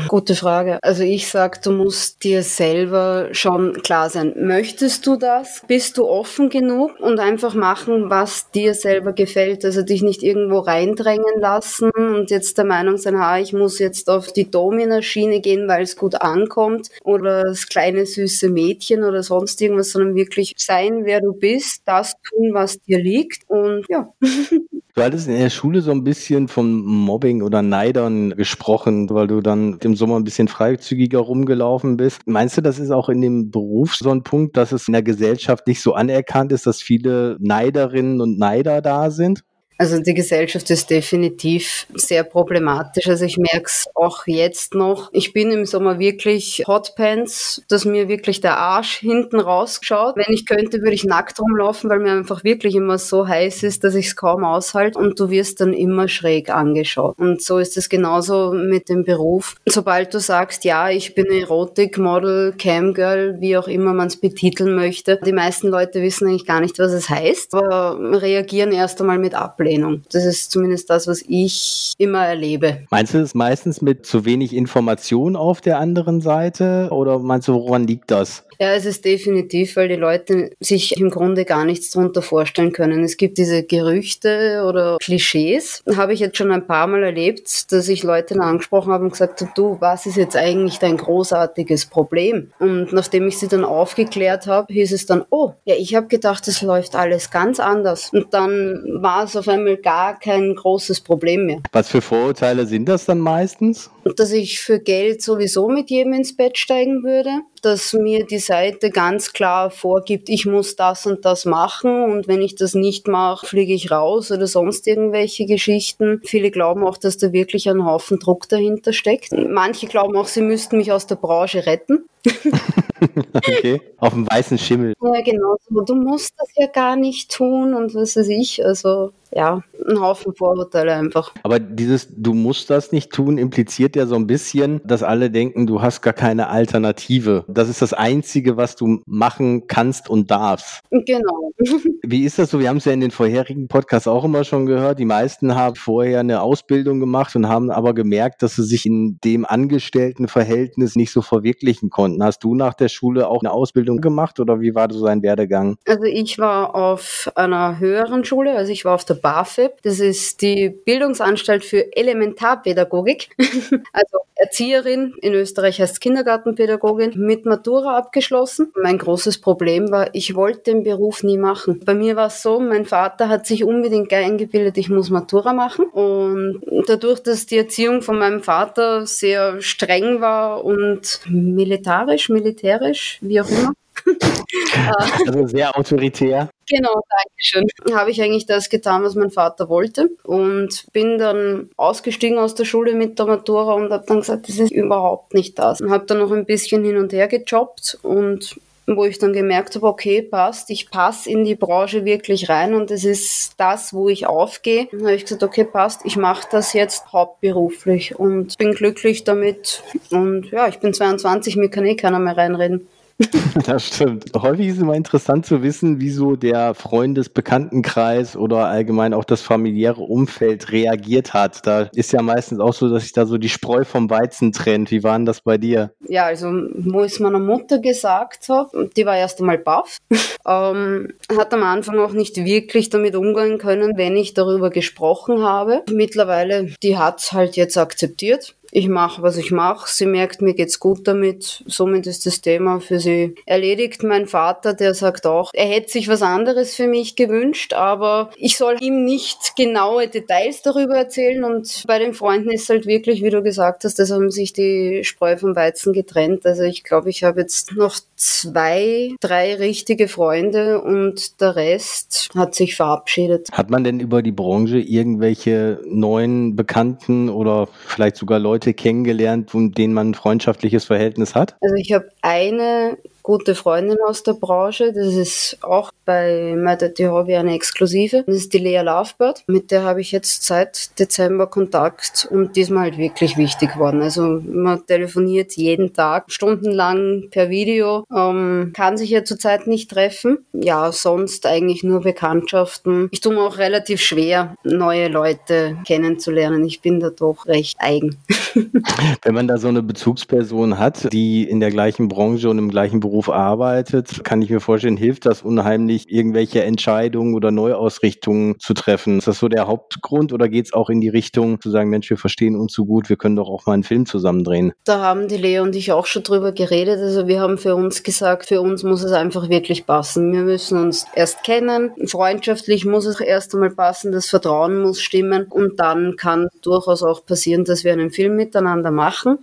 Gute 0.07 0.35
Frage. 0.35 0.79
Also 0.81 1.03
ich 1.03 1.27
sag, 1.27 1.61
du 1.61 1.71
musst 1.71 2.23
dir 2.23 2.41
selber 2.41 3.27
schon 3.33 3.66
klar 3.73 4.09
sein, 4.09 4.33
möchtest 4.37 5.05
du 5.07 5.15
das? 5.15 5.63
Bist 5.67 5.97
du 5.97 6.07
offen 6.07 6.49
genug 6.49 6.99
und 6.99 7.19
einfach 7.19 7.53
machen, 7.53 8.09
was 8.09 8.51
dir 8.51 8.73
selber 8.73 9.13
gefällt? 9.13 9.65
Also 9.65 9.81
dich 9.81 10.01
nicht 10.01 10.23
irgendwo 10.23 10.59
reindrängen 10.59 11.39
lassen 11.39 11.91
und 11.91 12.31
jetzt 12.31 12.57
der 12.57 12.65
Meinung 12.65 12.97
sein, 12.97 13.19
ha, 13.19 13.39
ich 13.39 13.53
muss 13.53 13.79
jetzt 13.79 14.09
auf 14.09 14.31
die 14.31 14.49
Domina-Schiene 14.49 15.41
gehen, 15.41 15.67
weil 15.67 15.83
es 15.83 15.95
gut 15.95 16.21
ankommt 16.21 16.89
oder 17.03 17.43
das 17.43 17.67
kleine 17.67 18.05
süße 18.05 18.49
Mädchen 18.49 19.03
oder 19.03 19.23
sonst 19.23 19.61
irgendwas, 19.61 19.91
sondern 19.91 20.15
wirklich 20.15 20.53
sein, 20.57 21.05
wer 21.05 21.21
du 21.21 21.33
bist, 21.33 21.83
das 21.85 22.13
tun, 22.23 22.53
was 22.53 22.81
dir 22.81 22.99
liegt 22.99 23.43
und 23.49 23.85
ja. 23.89 24.13
Du 24.97 25.03
hattest 25.03 25.27
in 25.27 25.37
der 25.37 25.51
Schule 25.51 25.81
so 25.81 25.91
ein 25.91 26.03
bisschen 26.03 26.47
von 26.47 26.83
Mobbing 26.83 27.43
oder 27.43 27.61
Neidern 27.61 28.31
gesprochen, 28.31 29.07
weil 29.11 29.27
du 29.27 29.41
dann 29.41 29.77
im 29.83 29.95
Sommer 29.95 30.15
ein 30.15 30.23
bisschen 30.23 30.47
freizügiger 30.47 31.19
rumgelaufen 31.19 31.97
bist. 31.97 32.21
Meinst 32.25 32.57
du, 32.57 32.61
das 32.61 32.79
ist 32.79 32.89
auch 32.89 33.07
in 33.07 33.21
dem 33.21 33.51
Beruf 33.57 33.95
so 33.95 34.11
ein 34.11 34.21
Punkt, 34.21 34.55
dass 34.55 34.71
es 34.71 34.87
in 34.87 34.93
der 34.93 35.01
Gesellschaft 35.01 35.65
nicht 35.65 35.81
so 35.81 35.93
anerkannt 35.93 36.51
ist, 36.51 36.67
dass 36.67 36.81
viele 36.81 37.37
Neiderinnen 37.39 38.21
und 38.21 38.37
Neider 38.37 38.81
da 38.81 39.09
sind? 39.09 39.43
Also 39.77 39.99
die 39.99 40.13
Gesellschaft 40.13 40.69
ist 40.69 40.89
definitiv 40.89 41.87
sehr 41.93 42.23
problematisch. 42.23 43.07
Also 43.07 43.25
ich 43.25 43.37
merke 43.37 43.65
es 43.65 43.85
auch 43.93 44.25
jetzt 44.25 44.73
noch. 44.73 45.09
Ich 45.13 45.33
bin 45.33 45.51
im 45.51 45.65
Sommer 45.65 45.99
wirklich 45.99 46.63
Hotpants, 46.67 47.61
dass 47.67 47.85
mir 47.85 48.07
wirklich 48.07 48.41
der 48.41 48.57
Arsch 48.57 48.97
hinten 48.97 49.39
rausschaut. 49.39 50.15
Wenn 50.15 50.33
ich 50.33 50.45
könnte, 50.45 50.79
würde 50.79 50.93
ich 50.93 51.03
nackt 51.03 51.39
rumlaufen, 51.39 51.89
weil 51.89 51.99
mir 51.99 52.11
einfach 52.11 52.43
wirklich 52.43 52.75
immer 52.75 52.97
so 52.97 53.27
heiß 53.27 53.63
ist, 53.63 53.83
dass 53.83 53.95
ich 53.95 54.07
es 54.07 54.15
kaum 54.15 54.43
aushalte 54.43 54.97
und 54.97 55.19
du 55.19 55.29
wirst 55.29 55.61
dann 55.61 55.73
immer 55.73 56.07
schräg 56.07 56.49
angeschaut. 56.49 57.17
Und 57.19 57.41
so 57.41 57.59
ist 57.59 57.77
es 57.77 57.89
genauso 57.89 58.53
mit 58.53 58.89
dem 58.89 59.03
Beruf. 59.03 59.55
Sobald 59.67 60.13
du 60.13 60.19
sagst, 60.19 60.63
ja, 60.63 60.89
ich 60.89 61.13
bin 61.13 61.27
Erotikmodel, 61.27 62.53
Camgirl, 62.57 63.37
wie 63.39 63.57
auch 63.57 63.67
immer 63.67 63.93
man 63.93 64.07
es 64.07 64.17
betiteln 64.17 64.75
möchte, 64.75 65.19
die 65.23 65.33
meisten 65.33 65.67
Leute 65.67 66.01
wissen 66.01 66.27
eigentlich 66.27 66.45
gar 66.45 66.61
nicht, 66.61 66.79
was 66.79 66.91
es 66.91 67.09
heißt, 67.09 67.53
aber 67.53 67.97
reagieren 68.21 68.71
erst 68.71 68.99
einmal 69.01 69.19
mit 69.19 69.35
Ablehnung. 69.67 70.03
Das 70.11 70.25
ist 70.25 70.51
zumindest 70.51 70.89
das, 70.89 71.07
was 71.07 71.23
ich 71.27 71.93
immer 71.97 72.25
erlebe. 72.25 72.85
Meinst 72.89 73.13
du 73.13 73.19
es 73.19 73.35
meistens 73.35 73.81
mit 73.81 74.05
zu 74.05 74.23
wenig 74.23 74.55
Information 74.55 75.35
auf 75.35 75.59
der 75.59 75.77
anderen 75.79 76.21
Seite 76.21 76.87
oder 76.91 77.19
meinst 77.19 77.47
du, 77.49 77.53
woran 77.53 77.85
liegt 77.85 78.11
das? 78.11 78.47
Ja, 78.59 78.73
es 78.73 78.85
ist 78.85 79.05
definitiv, 79.05 79.75
weil 79.75 79.87
die 79.87 79.95
Leute 79.95 80.51
sich 80.59 80.97
im 80.97 81.11
Grunde 81.11 81.45
gar 81.45 81.63
nichts 81.63 81.91
darunter 81.91 82.23
vorstellen 82.23 82.71
können. 82.71 83.03
Es 83.03 83.17
gibt 83.17 83.37
diese 83.37 83.63
Gerüchte 83.63 84.63
oder 84.67 84.97
Klischees. 84.99 85.83
Habe 85.95 86.13
ich 86.13 86.19
jetzt 86.19 86.37
schon 86.37 86.51
ein 86.51 86.65
paar 86.65 86.87
Mal 86.87 87.03
erlebt, 87.03 87.71
dass 87.71 87.87
ich 87.87 88.03
Leute 88.03 88.39
angesprochen 88.39 88.91
habe 88.91 89.03
und 89.03 89.11
gesagt 89.11 89.41
habe, 89.41 89.51
du, 89.55 89.77
was 89.79 90.07
ist 90.07 90.17
jetzt 90.17 90.35
eigentlich 90.35 90.79
dein 90.79 90.97
großartiges 90.97 91.85
Problem? 91.85 92.51
Und 92.59 92.93
nachdem 92.93 93.27
ich 93.27 93.37
sie 93.37 93.47
dann 93.47 93.63
aufgeklärt 93.63 94.47
habe, 94.47 94.73
hieß 94.73 94.91
es 94.91 95.05
dann, 95.05 95.23
oh, 95.29 95.53
ja, 95.65 95.75
ich 95.75 95.93
habe 95.93 96.07
gedacht, 96.07 96.47
es 96.47 96.61
läuft 96.63 96.95
alles 96.95 97.29
ganz 97.29 97.59
anders. 97.59 98.09
Und 98.11 98.33
dann 98.33 98.81
war 99.01 99.23
es 99.23 99.35
auf 99.35 99.47
einmal 99.47 99.56
gar 99.81 100.19
kein 100.19 100.55
großes 100.55 101.01
Problem 101.01 101.45
mehr. 101.45 101.61
Was 101.71 101.89
für 101.89 102.01
Vorurteile 102.01 102.65
sind 102.65 102.87
das 102.87 103.05
dann 103.05 103.19
meistens? 103.19 103.89
Dass 104.15 104.31
ich 104.31 104.59
für 104.59 104.79
Geld 104.79 105.21
sowieso 105.21 105.67
mit 105.67 105.89
jedem 105.89 106.13
ins 106.13 106.35
Bett 106.35 106.57
steigen 106.57 107.03
würde, 107.03 107.29
dass 107.65 107.93
mir 107.93 108.25
die 108.25 108.39
Seite 108.39 108.89
ganz 108.89 109.33
klar 109.33 109.69
vorgibt, 109.69 110.29
ich 110.29 110.45
muss 110.45 110.75
das 110.75 111.05
und 111.05 111.25
das 111.25 111.45
machen 111.45 112.03
und 112.03 112.27
wenn 112.27 112.41
ich 112.41 112.55
das 112.55 112.73
nicht 112.73 113.07
mache, 113.07 113.45
fliege 113.45 113.73
ich 113.73 113.91
raus 113.91 114.31
oder 114.31 114.47
sonst 114.47 114.87
irgendwelche 114.87 115.45
Geschichten. 115.45 116.21
Viele 116.23 116.51
glauben 116.51 116.85
auch, 116.85 116.97
dass 116.97 117.17
da 117.17 117.31
wirklich 117.31 117.69
ein 117.69 117.85
Haufen 117.85 118.19
Druck 118.19 118.49
dahinter 118.49 118.93
steckt. 118.93 119.31
Manche 119.31 119.87
glauben 119.87 120.15
auch, 120.17 120.27
sie 120.27 120.41
müssten 120.41 120.77
mich 120.77 120.91
aus 120.91 121.07
der 121.07 121.15
Branche 121.15 121.65
retten. 121.65 122.05
okay, 123.33 123.81
auf 123.97 124.13
dem 124.13 124.29
weißen 124.29 124.57
Schimmel. 124.57 124.93
Ja, 125.01 125.21
genau. 125.21 125.57
Du 125.85 125.95
musst 125.95 126.33
das 126.37 126.49
ja 126.55 126.67
gar 126.67 126.95
nicht 126.95 127.31
tun 127.31 127.73
und 127.73 127.95
was 127.95 128.15
weiß 128.15 128.27
ich. 128.29 128.65
Also 128.65 129.11
ja, 129.31 129.61
ein 129.87 129.99
Haufen 129.99 130.33
Vorurteile 130.33 130.93
einfach. 130.93 131.33
Aber 131.43 131.59
dieses 131.59 132.07
Du 132.15 132.33
musst 132.33 132.69
das 132.69 132.91
nicht 132.91 133.11
tun 133.11 133.37
impliziert 133.37 133.95
ja 133.95 134.05
so 134.05 134.15
ein 134.15 134.27
bisschen, 134.27 134.81
dass 134.83 135.03
alle 135.03 135.29
denken, 135.29 135.67
du 135.67 135.81
hast 135.81 136.01
gar 136.01 136.13
keine 136.13 136.47
Alternative. 136.49 137.43
Das 137.47 137.69
ist 137.69 137.81
das 137.81 137.93
Einzige, 137.93 138.57
was 138.57 138.75
du 138.75 139.01
machen 139.05 139.67
kannst 139.67 140.09
und 140.09 140.29
darfst. 140.29 140.81
Genau. 140.91 141.51
Wie 142.03 142.25
ist 142.25 142.39
das 142.39 142.51
so? 142.51 142.59
Wir 142.59 142.69
haben 142.69 142.77
es 142.77 142.85
ja 142.85 142.91
in 142.91 142.99
den 142.99 143.11
vorherigen 143.11 143.67
Podcasts 143.67 144.07
auch 144.07 144.25
immer 144.25 144.43
schon 144.43 144.65
gehört. 144.65 144.99
Die 144.99 145.05
meisten 145.05 145.55
haben 145.55 145.75
vorher 145.75 146.19
eine 146.19 146.41
Ausbildung 146.41 146.99
gemacht 146.99 147.35
und 147.35 147.47
haben 147.47 147.71
aber 147.71 147.93
gemerkt, 147.93 148.43
dass 148.43 148.55
sie 148.55 148.63
sich 148.63 148.85
in 148.85 149.19
dem 149.23 149.45
Angestelltenverhältnis 149.45 150.95
nicht 150.95 151.11
so 151.11 151.21
verwirklichen 151.21 151.89
konnten. 151.89 152.23
Hast 152.23 152.43
du 152.43 152.53
nach 152.53 152.73
der 152.73 152.89
Schule 152.89 153.27
auch 153.27 153.41
eine 153.41 153.51
Ausbildung 153.51 154.01
gemacht 154.01 154.39
oder 154.39 154.59
wie 154.59 154.75
war 154.75 154.91
so 154.91 154.99
sein 154.99 155.23
Werdegang? 155.23 155.77
Also 155.87 156.03
ich 156.03 156.37
war 156.37 156.75
auf 156.75 157.31
einer 157.35 157.79
höheren 157.79 158.25
Schule, 158.25 158.55
also 158.55 158.71
ich 158.71 158.85
war 158.85 158.95
auf 158.95 159.05
der 159.05 159.15
BAföG. 159.15 159.71
Das 159.83 159.99
ist 159.99 160.41
die 160.41 160.69
Bildungsanstalt 160.69 161.63
für 161.63 161.95
Elementarpädagogik. 161.95 163.29
also 163.93 164.17
Erzieherin, 164.35 165.15
in 165.21 165.33
Österreich 165.33 165.81
heißt 165.81 165.99
Kindergartenpädagogin, 165.99 167.13
mit 167.15 167.36
Matura 167.45 167.97
abgeschlossen. 167.97 168.71
Mein 168.81 168.97
großes 168.97 169.39
Problem 169.39 169.91
war, 169.91 170.09
ich 170.13 170.35
wollte 170.35 170.71
den 170.71 170.83
Beruf 170.83 171.23
nie 171.23 171.37
machen. 171.37 171.81
Bei 171.85 171.93
mir 171.93 172.15
war 172.15 172.27
es 172.27 172.41
so, 172.41 172.59
mein 172.59 172.85
Vater 172.85 173.29
hat 173.29 173.45
sich 173.45 173.63
unbedingt 173.63 174.11
eingebildet, 174.13 174.77
ich 174.77 174.89
muss 174.89 175.09
Matura 175.09 175.53
machen. 175.53 175.85
Und 175.85 176.61
dadurch, 176.87 177.21
dass 177.21 177.45
die 177.45 177.57
Erziehung 177.57 178.01
von 178.01 178.17
meinem 178.17 178.43
Vater 178.43 179.05
sehr 179.05 179.61
streng 179.61 180.21
war 180.21 180.63
und 180.63 181.21
militarisch, 181.27 182.29
militärisch, 182.29 183.19
wie 183.21 183.41
auch 183.41 183.49
immer, 183.49 183.73
also 185.27 185.47
sehr 185.47 185.77
autoritär. 185.77 186.49
Genau, 186.69 186.93
danke 186.93 187.33
schön. 187.37 187.67
Habe 187.93 188.11
ich 188.11 188.21
eigentlich 188.21 188.45
das 188.45 188.69
getan, 188.69 189.03
was 189.03 189.15
mein 189.15 189.31
Vater 189.31 189.69
wollte 189.69 190.09
und 190.23 190.85
bin 190.91 191.17
dann 191.17 191.69
ausgestiegen 191.77 192.37
aus 192.37 192.55
der 192.55 192.65
Schule 192.65 192.93
mit 192.93 193.19
der 193.19 193.25
Matura 193.25 193.73
und 193.73 193.91
habe 193.91 194.05
dann 194.05 194.19
gesagt, 194.19 194.49
das 194.49 194.57
ist 194.57 194.71
überhaupt 194.71 195.33
nicht 195.33 195.57
das. 195.59 195.81
Und 195.81 195.91
habe 195.91 196.05
dann 196.05 196.19
noch 196.19 196.31
ein 196.31 196.45
bisschen 196.45 196.83
hin 196.83 196.97
und 196.97 197.13
her 197.13 197.27
gejobbt 197.27 197.99
und 198.03 198.59
wo 198.87 199.03
ich 199.03 199.19
dann 199.19 199.33
gemerkt 199.33 199.75
habe, 199.75 199.85
okay, 199.85 200.21
passt, 200.21 200.69
ich 200.69 200.89
passe 200.89 201.29
in 201.29 201.43
die 201.43 201.55
Branche 201.55 202.05
wirklich 202.05 202.47
rein 202.47 202.73
und 202.73 202.89
es 202.89 203.03
ist 203.03 203.55
das, 203.57 203.93
wo 203.93 204.07
ich 204.07 204.27
aufgehe. 204.27 204.87
Dann 204.91 205.01
habe 205.01 205.15
ich 205.15 205.23
gesagt, 205.23 205.43
okay, 205.43 205.65
passt, 205.65 206.01
ich 206.05 206.15
mache 206.15 206.47
das 206.49 206.71
jetzt 206.71 207.11
hauptberuflich 207.11 208.17
und 208.17 208.57
bin 208.57 208.71
glücklich 208.71 209.25
damit. 209.25 209.83
Und 210.09 210.51
ja, 210.51 210.69
ich 210.69 210.79
bin 210.79 210.93
22, 210.93 211.57
mir 211.57 211.69
kann 211.69 211.85
eh 211.85 211.97
keiner 211.97 212.19
mehr 212.19 212.37
reinreden. 212.37 212.87
Das 213.65 213.87
stimmt. 213.87 214.31
Häufig 214.35 214.67
ist 214.67 214.75
es 214.75 214.81
immer 214.81 214.93
interessant 214.93 215.45
zu 215.45 215.63
wissen, 215.63 215.99
wieso 215.99 216.35
der 216.35 216.73
Freundesbekanntenkreis 216.73 218.35
oder 218.35 218.67
allgemein 218.67 219.13
auch 219.13 219.23
das 219.23 219.41
familiäre 219.41 220.01
Umfeld 220.01 220.71
reagiert 220.71 221.33
hat. 221.33 221.65
Da 221.65 221.89
ist 221.93 222.11
ja 222.13 222.21
meistens 222.21 222.59
auch 222.59 222.73
so, 222.73 222.89
dass 222.89 223.03
sich 223.03 223.13
da 223.13 223.25
so 223.25 223.37
die 223.37 223.49
Spreu 223.49 223.83
vom 223.83 224.09
Weizen 224.09 224.51
trennt. 224.51 224.91
Wie 224.91 225.03
war 225.03 225.17
denn 225.17 225.25
das 225.25 225.41
bei 225.41 225.57
dir? 225.57 225.91
Ja, 226.07 226.25
also 226.25 226.47
wo 226.75 227.03
ich 227.03 227.13
es 227.13 227.19
meiner 227.19 227.39
Mutter 227.39 227.79
gesagt 227.79 228.49
habe, 228.49 228.89
die 228.95 229.05
war 229.05 229.17
erst 229.17 229.39
einmal 229.39 229.57
baff, 229.57 229.97
ähm, 230.47 231.13
hat 231.35 231.53
am 231.53 231.63
Anfang 231.63 231.99
auch 231.99 232.13
nicht 232.13 232.37
wirklich 232.37 232.89
damit 232.89 233.15
umgehen 233.15 233.57
können, 233.57 233.97
wenn 233.97 234.15
ich 234.15 234.33
darüber 234.33 234.69
gesprochen 234.69 235.41
habe. 235.41 235.83
Mittlerweile, 235.91 236.73
die 236.83 236.97
hat 236.97 237.19
es 237.19 237.31
halt 237.31 237.55
jetzt 237.55 237.77
akzeptiert 237.77 238.53
ich 238.71 238.87
mache, 238.87 239.21
was 239.21 239.37
ich 239.37 239.51
mache. 239.51 239.89
Sie 239.89 240.05
merkt, 240.05 240.41
mir 240.41 240.53
geht's 240.53 240.79
gut 240.79 241.07
damit. 241.07 241.63
Somit 241.65 242.07
ist 242.07 242.25
das 242.25 242.41
Thema 242.41 242.79
für 242.79 242.99
sie 242.99 243.35
erledigt. 243.45 244.03
Mein 244.03 244.27
Vater, 244.27 244.73
der 244.73 244.93
sagt 244.93 245.25
auch, 245.25 245.51
er 245.53 245.67
hätte 245.67 245.91
sich 245.91 246.07
was 246.07 246.21
anderes 246.21 246.75
für 246.75 246.87
mich 246.87 247.15
gewünscht, 247.15 247.73
aber 247.73 248.31
ich 248.37 248.57
soll 248.57 248.77
ihm 248.81 249.05
nicht 249.05 249.55
genaue 249.55 250.07
Details 250.07 250.61
darüber 250.61 250.95
erzählen. 250.95 251.43
Und 251.43 251.83
bei 251.87 251.99
den 251.99 252.13
Freunden 252.13 252.51
ist 252.51 252.69
halt 252.69 252.85
wirklich, 252.85 253.23
wie 253.23 253.29
du 253.29 253.41
gesagt 253.41 253.83
hast, 253.83 253.99
da 253.99 254.07
haben 254.07 254.31
sich 254.31 254.53
die 254.53 255.03
Spreu 255.03 255.37
vom 255.37 255.55
Weizen 255.55 255.93
getrennt. 255.93 256.45
Also 256.45 256.63
ich 256.63 256.83
glaube, 256.83 257.09
ich 257.09 257.23
habe 257.23 257.41
jetzt 257.41 257.73
noch 257.73 257.95
zwei, 258.15 259.15
drei 259.21 259.55
richtige 259.55 260.07
Freunde 260.07 260.81
und 260.81 261.39
der 261.41 261.55
Rest 261.55 262.29
hat 262.35 262.55
sich 262.55 262.75
verabschiedet. 262.75 263.49
Hat 263.51 263.69
man 263.69 263.83
denn 263.83 263.99
über 263.99 264.21
die 264.21 264.31
Branche 264.31 264.79
irgendwelche 264.79 265.79
neuen 265.85 266.55
Bekannten 266.55 267.29
oder 267.29 267.67
vielleicht 267.87 268.17
sogar 268.17 268.39
Leute 268.39 268.66
Leute 268.67 268.73
kennengelernt, 268.73 269.53
mit 269.53 269.77
denen 269.77 269.93
man 269.93 270.09
ein 270.09 270.13
freundschaftliches 270.13 270.85
Verhältnis 270.85 271.35
hat? 271.35 271.55
Also 271.61 271.75
ich 271.75 271.93
habe 271.93 272.09
eine 272.21 272.97
gute 273.27 273.55
Freundin 273.55 273.97
aus 274.07 274.23
der 274.23 274.35
Branche. 274.35 274.93
Das 274.93 275.13
ist 275.13 275.57
auch 275.61 275.91
bei 276.05 276.55
Murder 276.55 276.89
Hobby 277.11 277.35
eine 277.35 277.55
Exklusive. 277.55 278.23
Das 278.25 278.37
ist 278.37 278.53
die 278.53 278.57
Lea 278.57 278.79
Lovebird. 278.79 279.43
Mit 279.47 279.69
der 279.69 279.83
habe 279.83 279.99
ich 279.99 280.13
jetzt 280.13 280.43
seit 280.43 280.97
Dezember 280.97 281.47
Kontakt 281.47 282.25
und 282.31 282.55
diesmal 282.55 282.83
halt 282.83 282.97
wirklich 282.97 283.35
wichtig 283.35 283.73
geworden. 283.73 284.01
Also 284.01 284.41
man 284.45 284.85
telefoniert 284.85 285.57
jeden 285.57 285.91
Tag, 285.91 286.31
stundenlang 286.31 287.25
per 287.29 287.49
Video, 287.49 288.05
ähm, 288.15 288.71
kann 288.73 288.95
sich 288.95 289.09
ja 289.09 289.25
zurzeit 289.25 289.67
nicht 289.67 289.91
treffen. 289.91 290.37
Ja, 290.53 290.93
sonst 290.93 291.45
eigentlich 291.45 291.83
nur 291.83 291.99
Bekanntschaften. 291.99 293.09
Ich 293.11 293.19
tue 293.19 293.33
mir 293.33 293.41
auch 293.41 293.57
relativ 293.57 293.99
schwer, 293.99 294.55
neue 294.63 295.09
Leute 295.09 295.75
kennenzulernen. 295.85 296.63
Ich 296.63 296.79
bin 296.79 297.01
da 297.01 297.09
doch 297.09 297.45
recht 297.45 297.75
eigen. 297.79 298.15
Wenn 299.21 299.35
man 299.35 299.49
da 299.49 299.57
so 299.57 299.67
eine 299.67 299.83
Bezugsperson 299.83 300.79
hat, 300.79 301.11
die 301.11 301.43
in 301.43 301.59
der 301.59 301.71
gleichen 301.71 302.07
Branche 302.07 302.49
und 302.49 302.57
im 302.57 302.69
gleichen 302.69 303.01
Beruf 303.01 303.16
Beruf 303.17 303.29
arbeitet, 303.29 304.23
kann 304.23 304.43
ich 304.43 304.51
mir 304.51 304.59
vorstellen, 304.59 304.95
hilft 304.95 305.25
das 305.25 305.41
unheimlich, 305.41 306.11
irgendwelche 306.11 306.63
Entscheidungen 306.63 307.33
oder 307.33 307.49
Neuausrichtungen 307.49 308.59
zu 308.59 308.75
treffen. 308.75 309.17
Ist 309.17 309.27
das 309.27 309.39
so 309.39 309.47
der 309.47 309.65
Hauptgrund 309.65 310.33
oder 310.33 310.47
geht 310.47 310.67
es 310.67 310.73
auch 310.73 310.91
in 310.91 311.01
die 311.01 311.09
Richtung 311.09 311.59
zu 311.59 311.71
sagen, 311.71 311.89
Mensch, 311.89 312.11
wir 312.11 312.17
verstehen 312.17 312.55
uns 312.55 312.73
so 312.73 312.85
gut, 312.85 313.09
wir 313.09 313.15
können 313.15 313.35
doch 313.35 313.49
auch 313.49 313.65
mal 313.65 313.73
einen 313.73 313.81
Film 313.81 314.05
zusammen 314.05 314.43
drehen? 314.43 314.71
Da 314.85 315.01
haben 315.01 315.27
die 315.27 315.37
Lea 315.37 315.61
und 315.61 315.75
ich 315.75 315.91
auch 315.91 316.05
schon 316.05 316.21
drüber 316.21 316.51
geredet. 316.51 316.99
Also 316.99 317.27
wir 317.27 317.41
haben 317.41 317.57
für 317.57 317.73
uns 317.73 318.03
gesagt, 318.03 318.45
für 318.45 318.61
uns 318.61 318.83
muss 318.83 319.01
es 319.01 319.13
einfach 319.13 319.49
wirklich 319.49 319.87
passen. 319.87 320.31
Wir 320.31 320.41
müssen 320.41 320.79
uns 320.79 321.07
erst 321.15 321.43
kennen. 321.43 321.93
Freundschaftlich 322.05 322.85
muss 322.85 323.07
es 323.07 323.19
erst 323.19 323.55
einmal 323.55 323.71
passen, 323.71 324.11
das 324.11 324.27
Vertrauen 324.27 324.79
muss 324.79 325.01
stimmen 325.01 325.47
und 325.49 325.79
dann 325.79 326.17
kann 326.17 326.49
durchaus 326.61 327.01
auch 327.01 327.25
passieren, 327.25 327.65
dass 327.65 327.83
wir 327.83 327.93
einen 327.93 328.11
Film 328.11 328.35
miteinander 328.35 328.91
machen. 328.91 329.39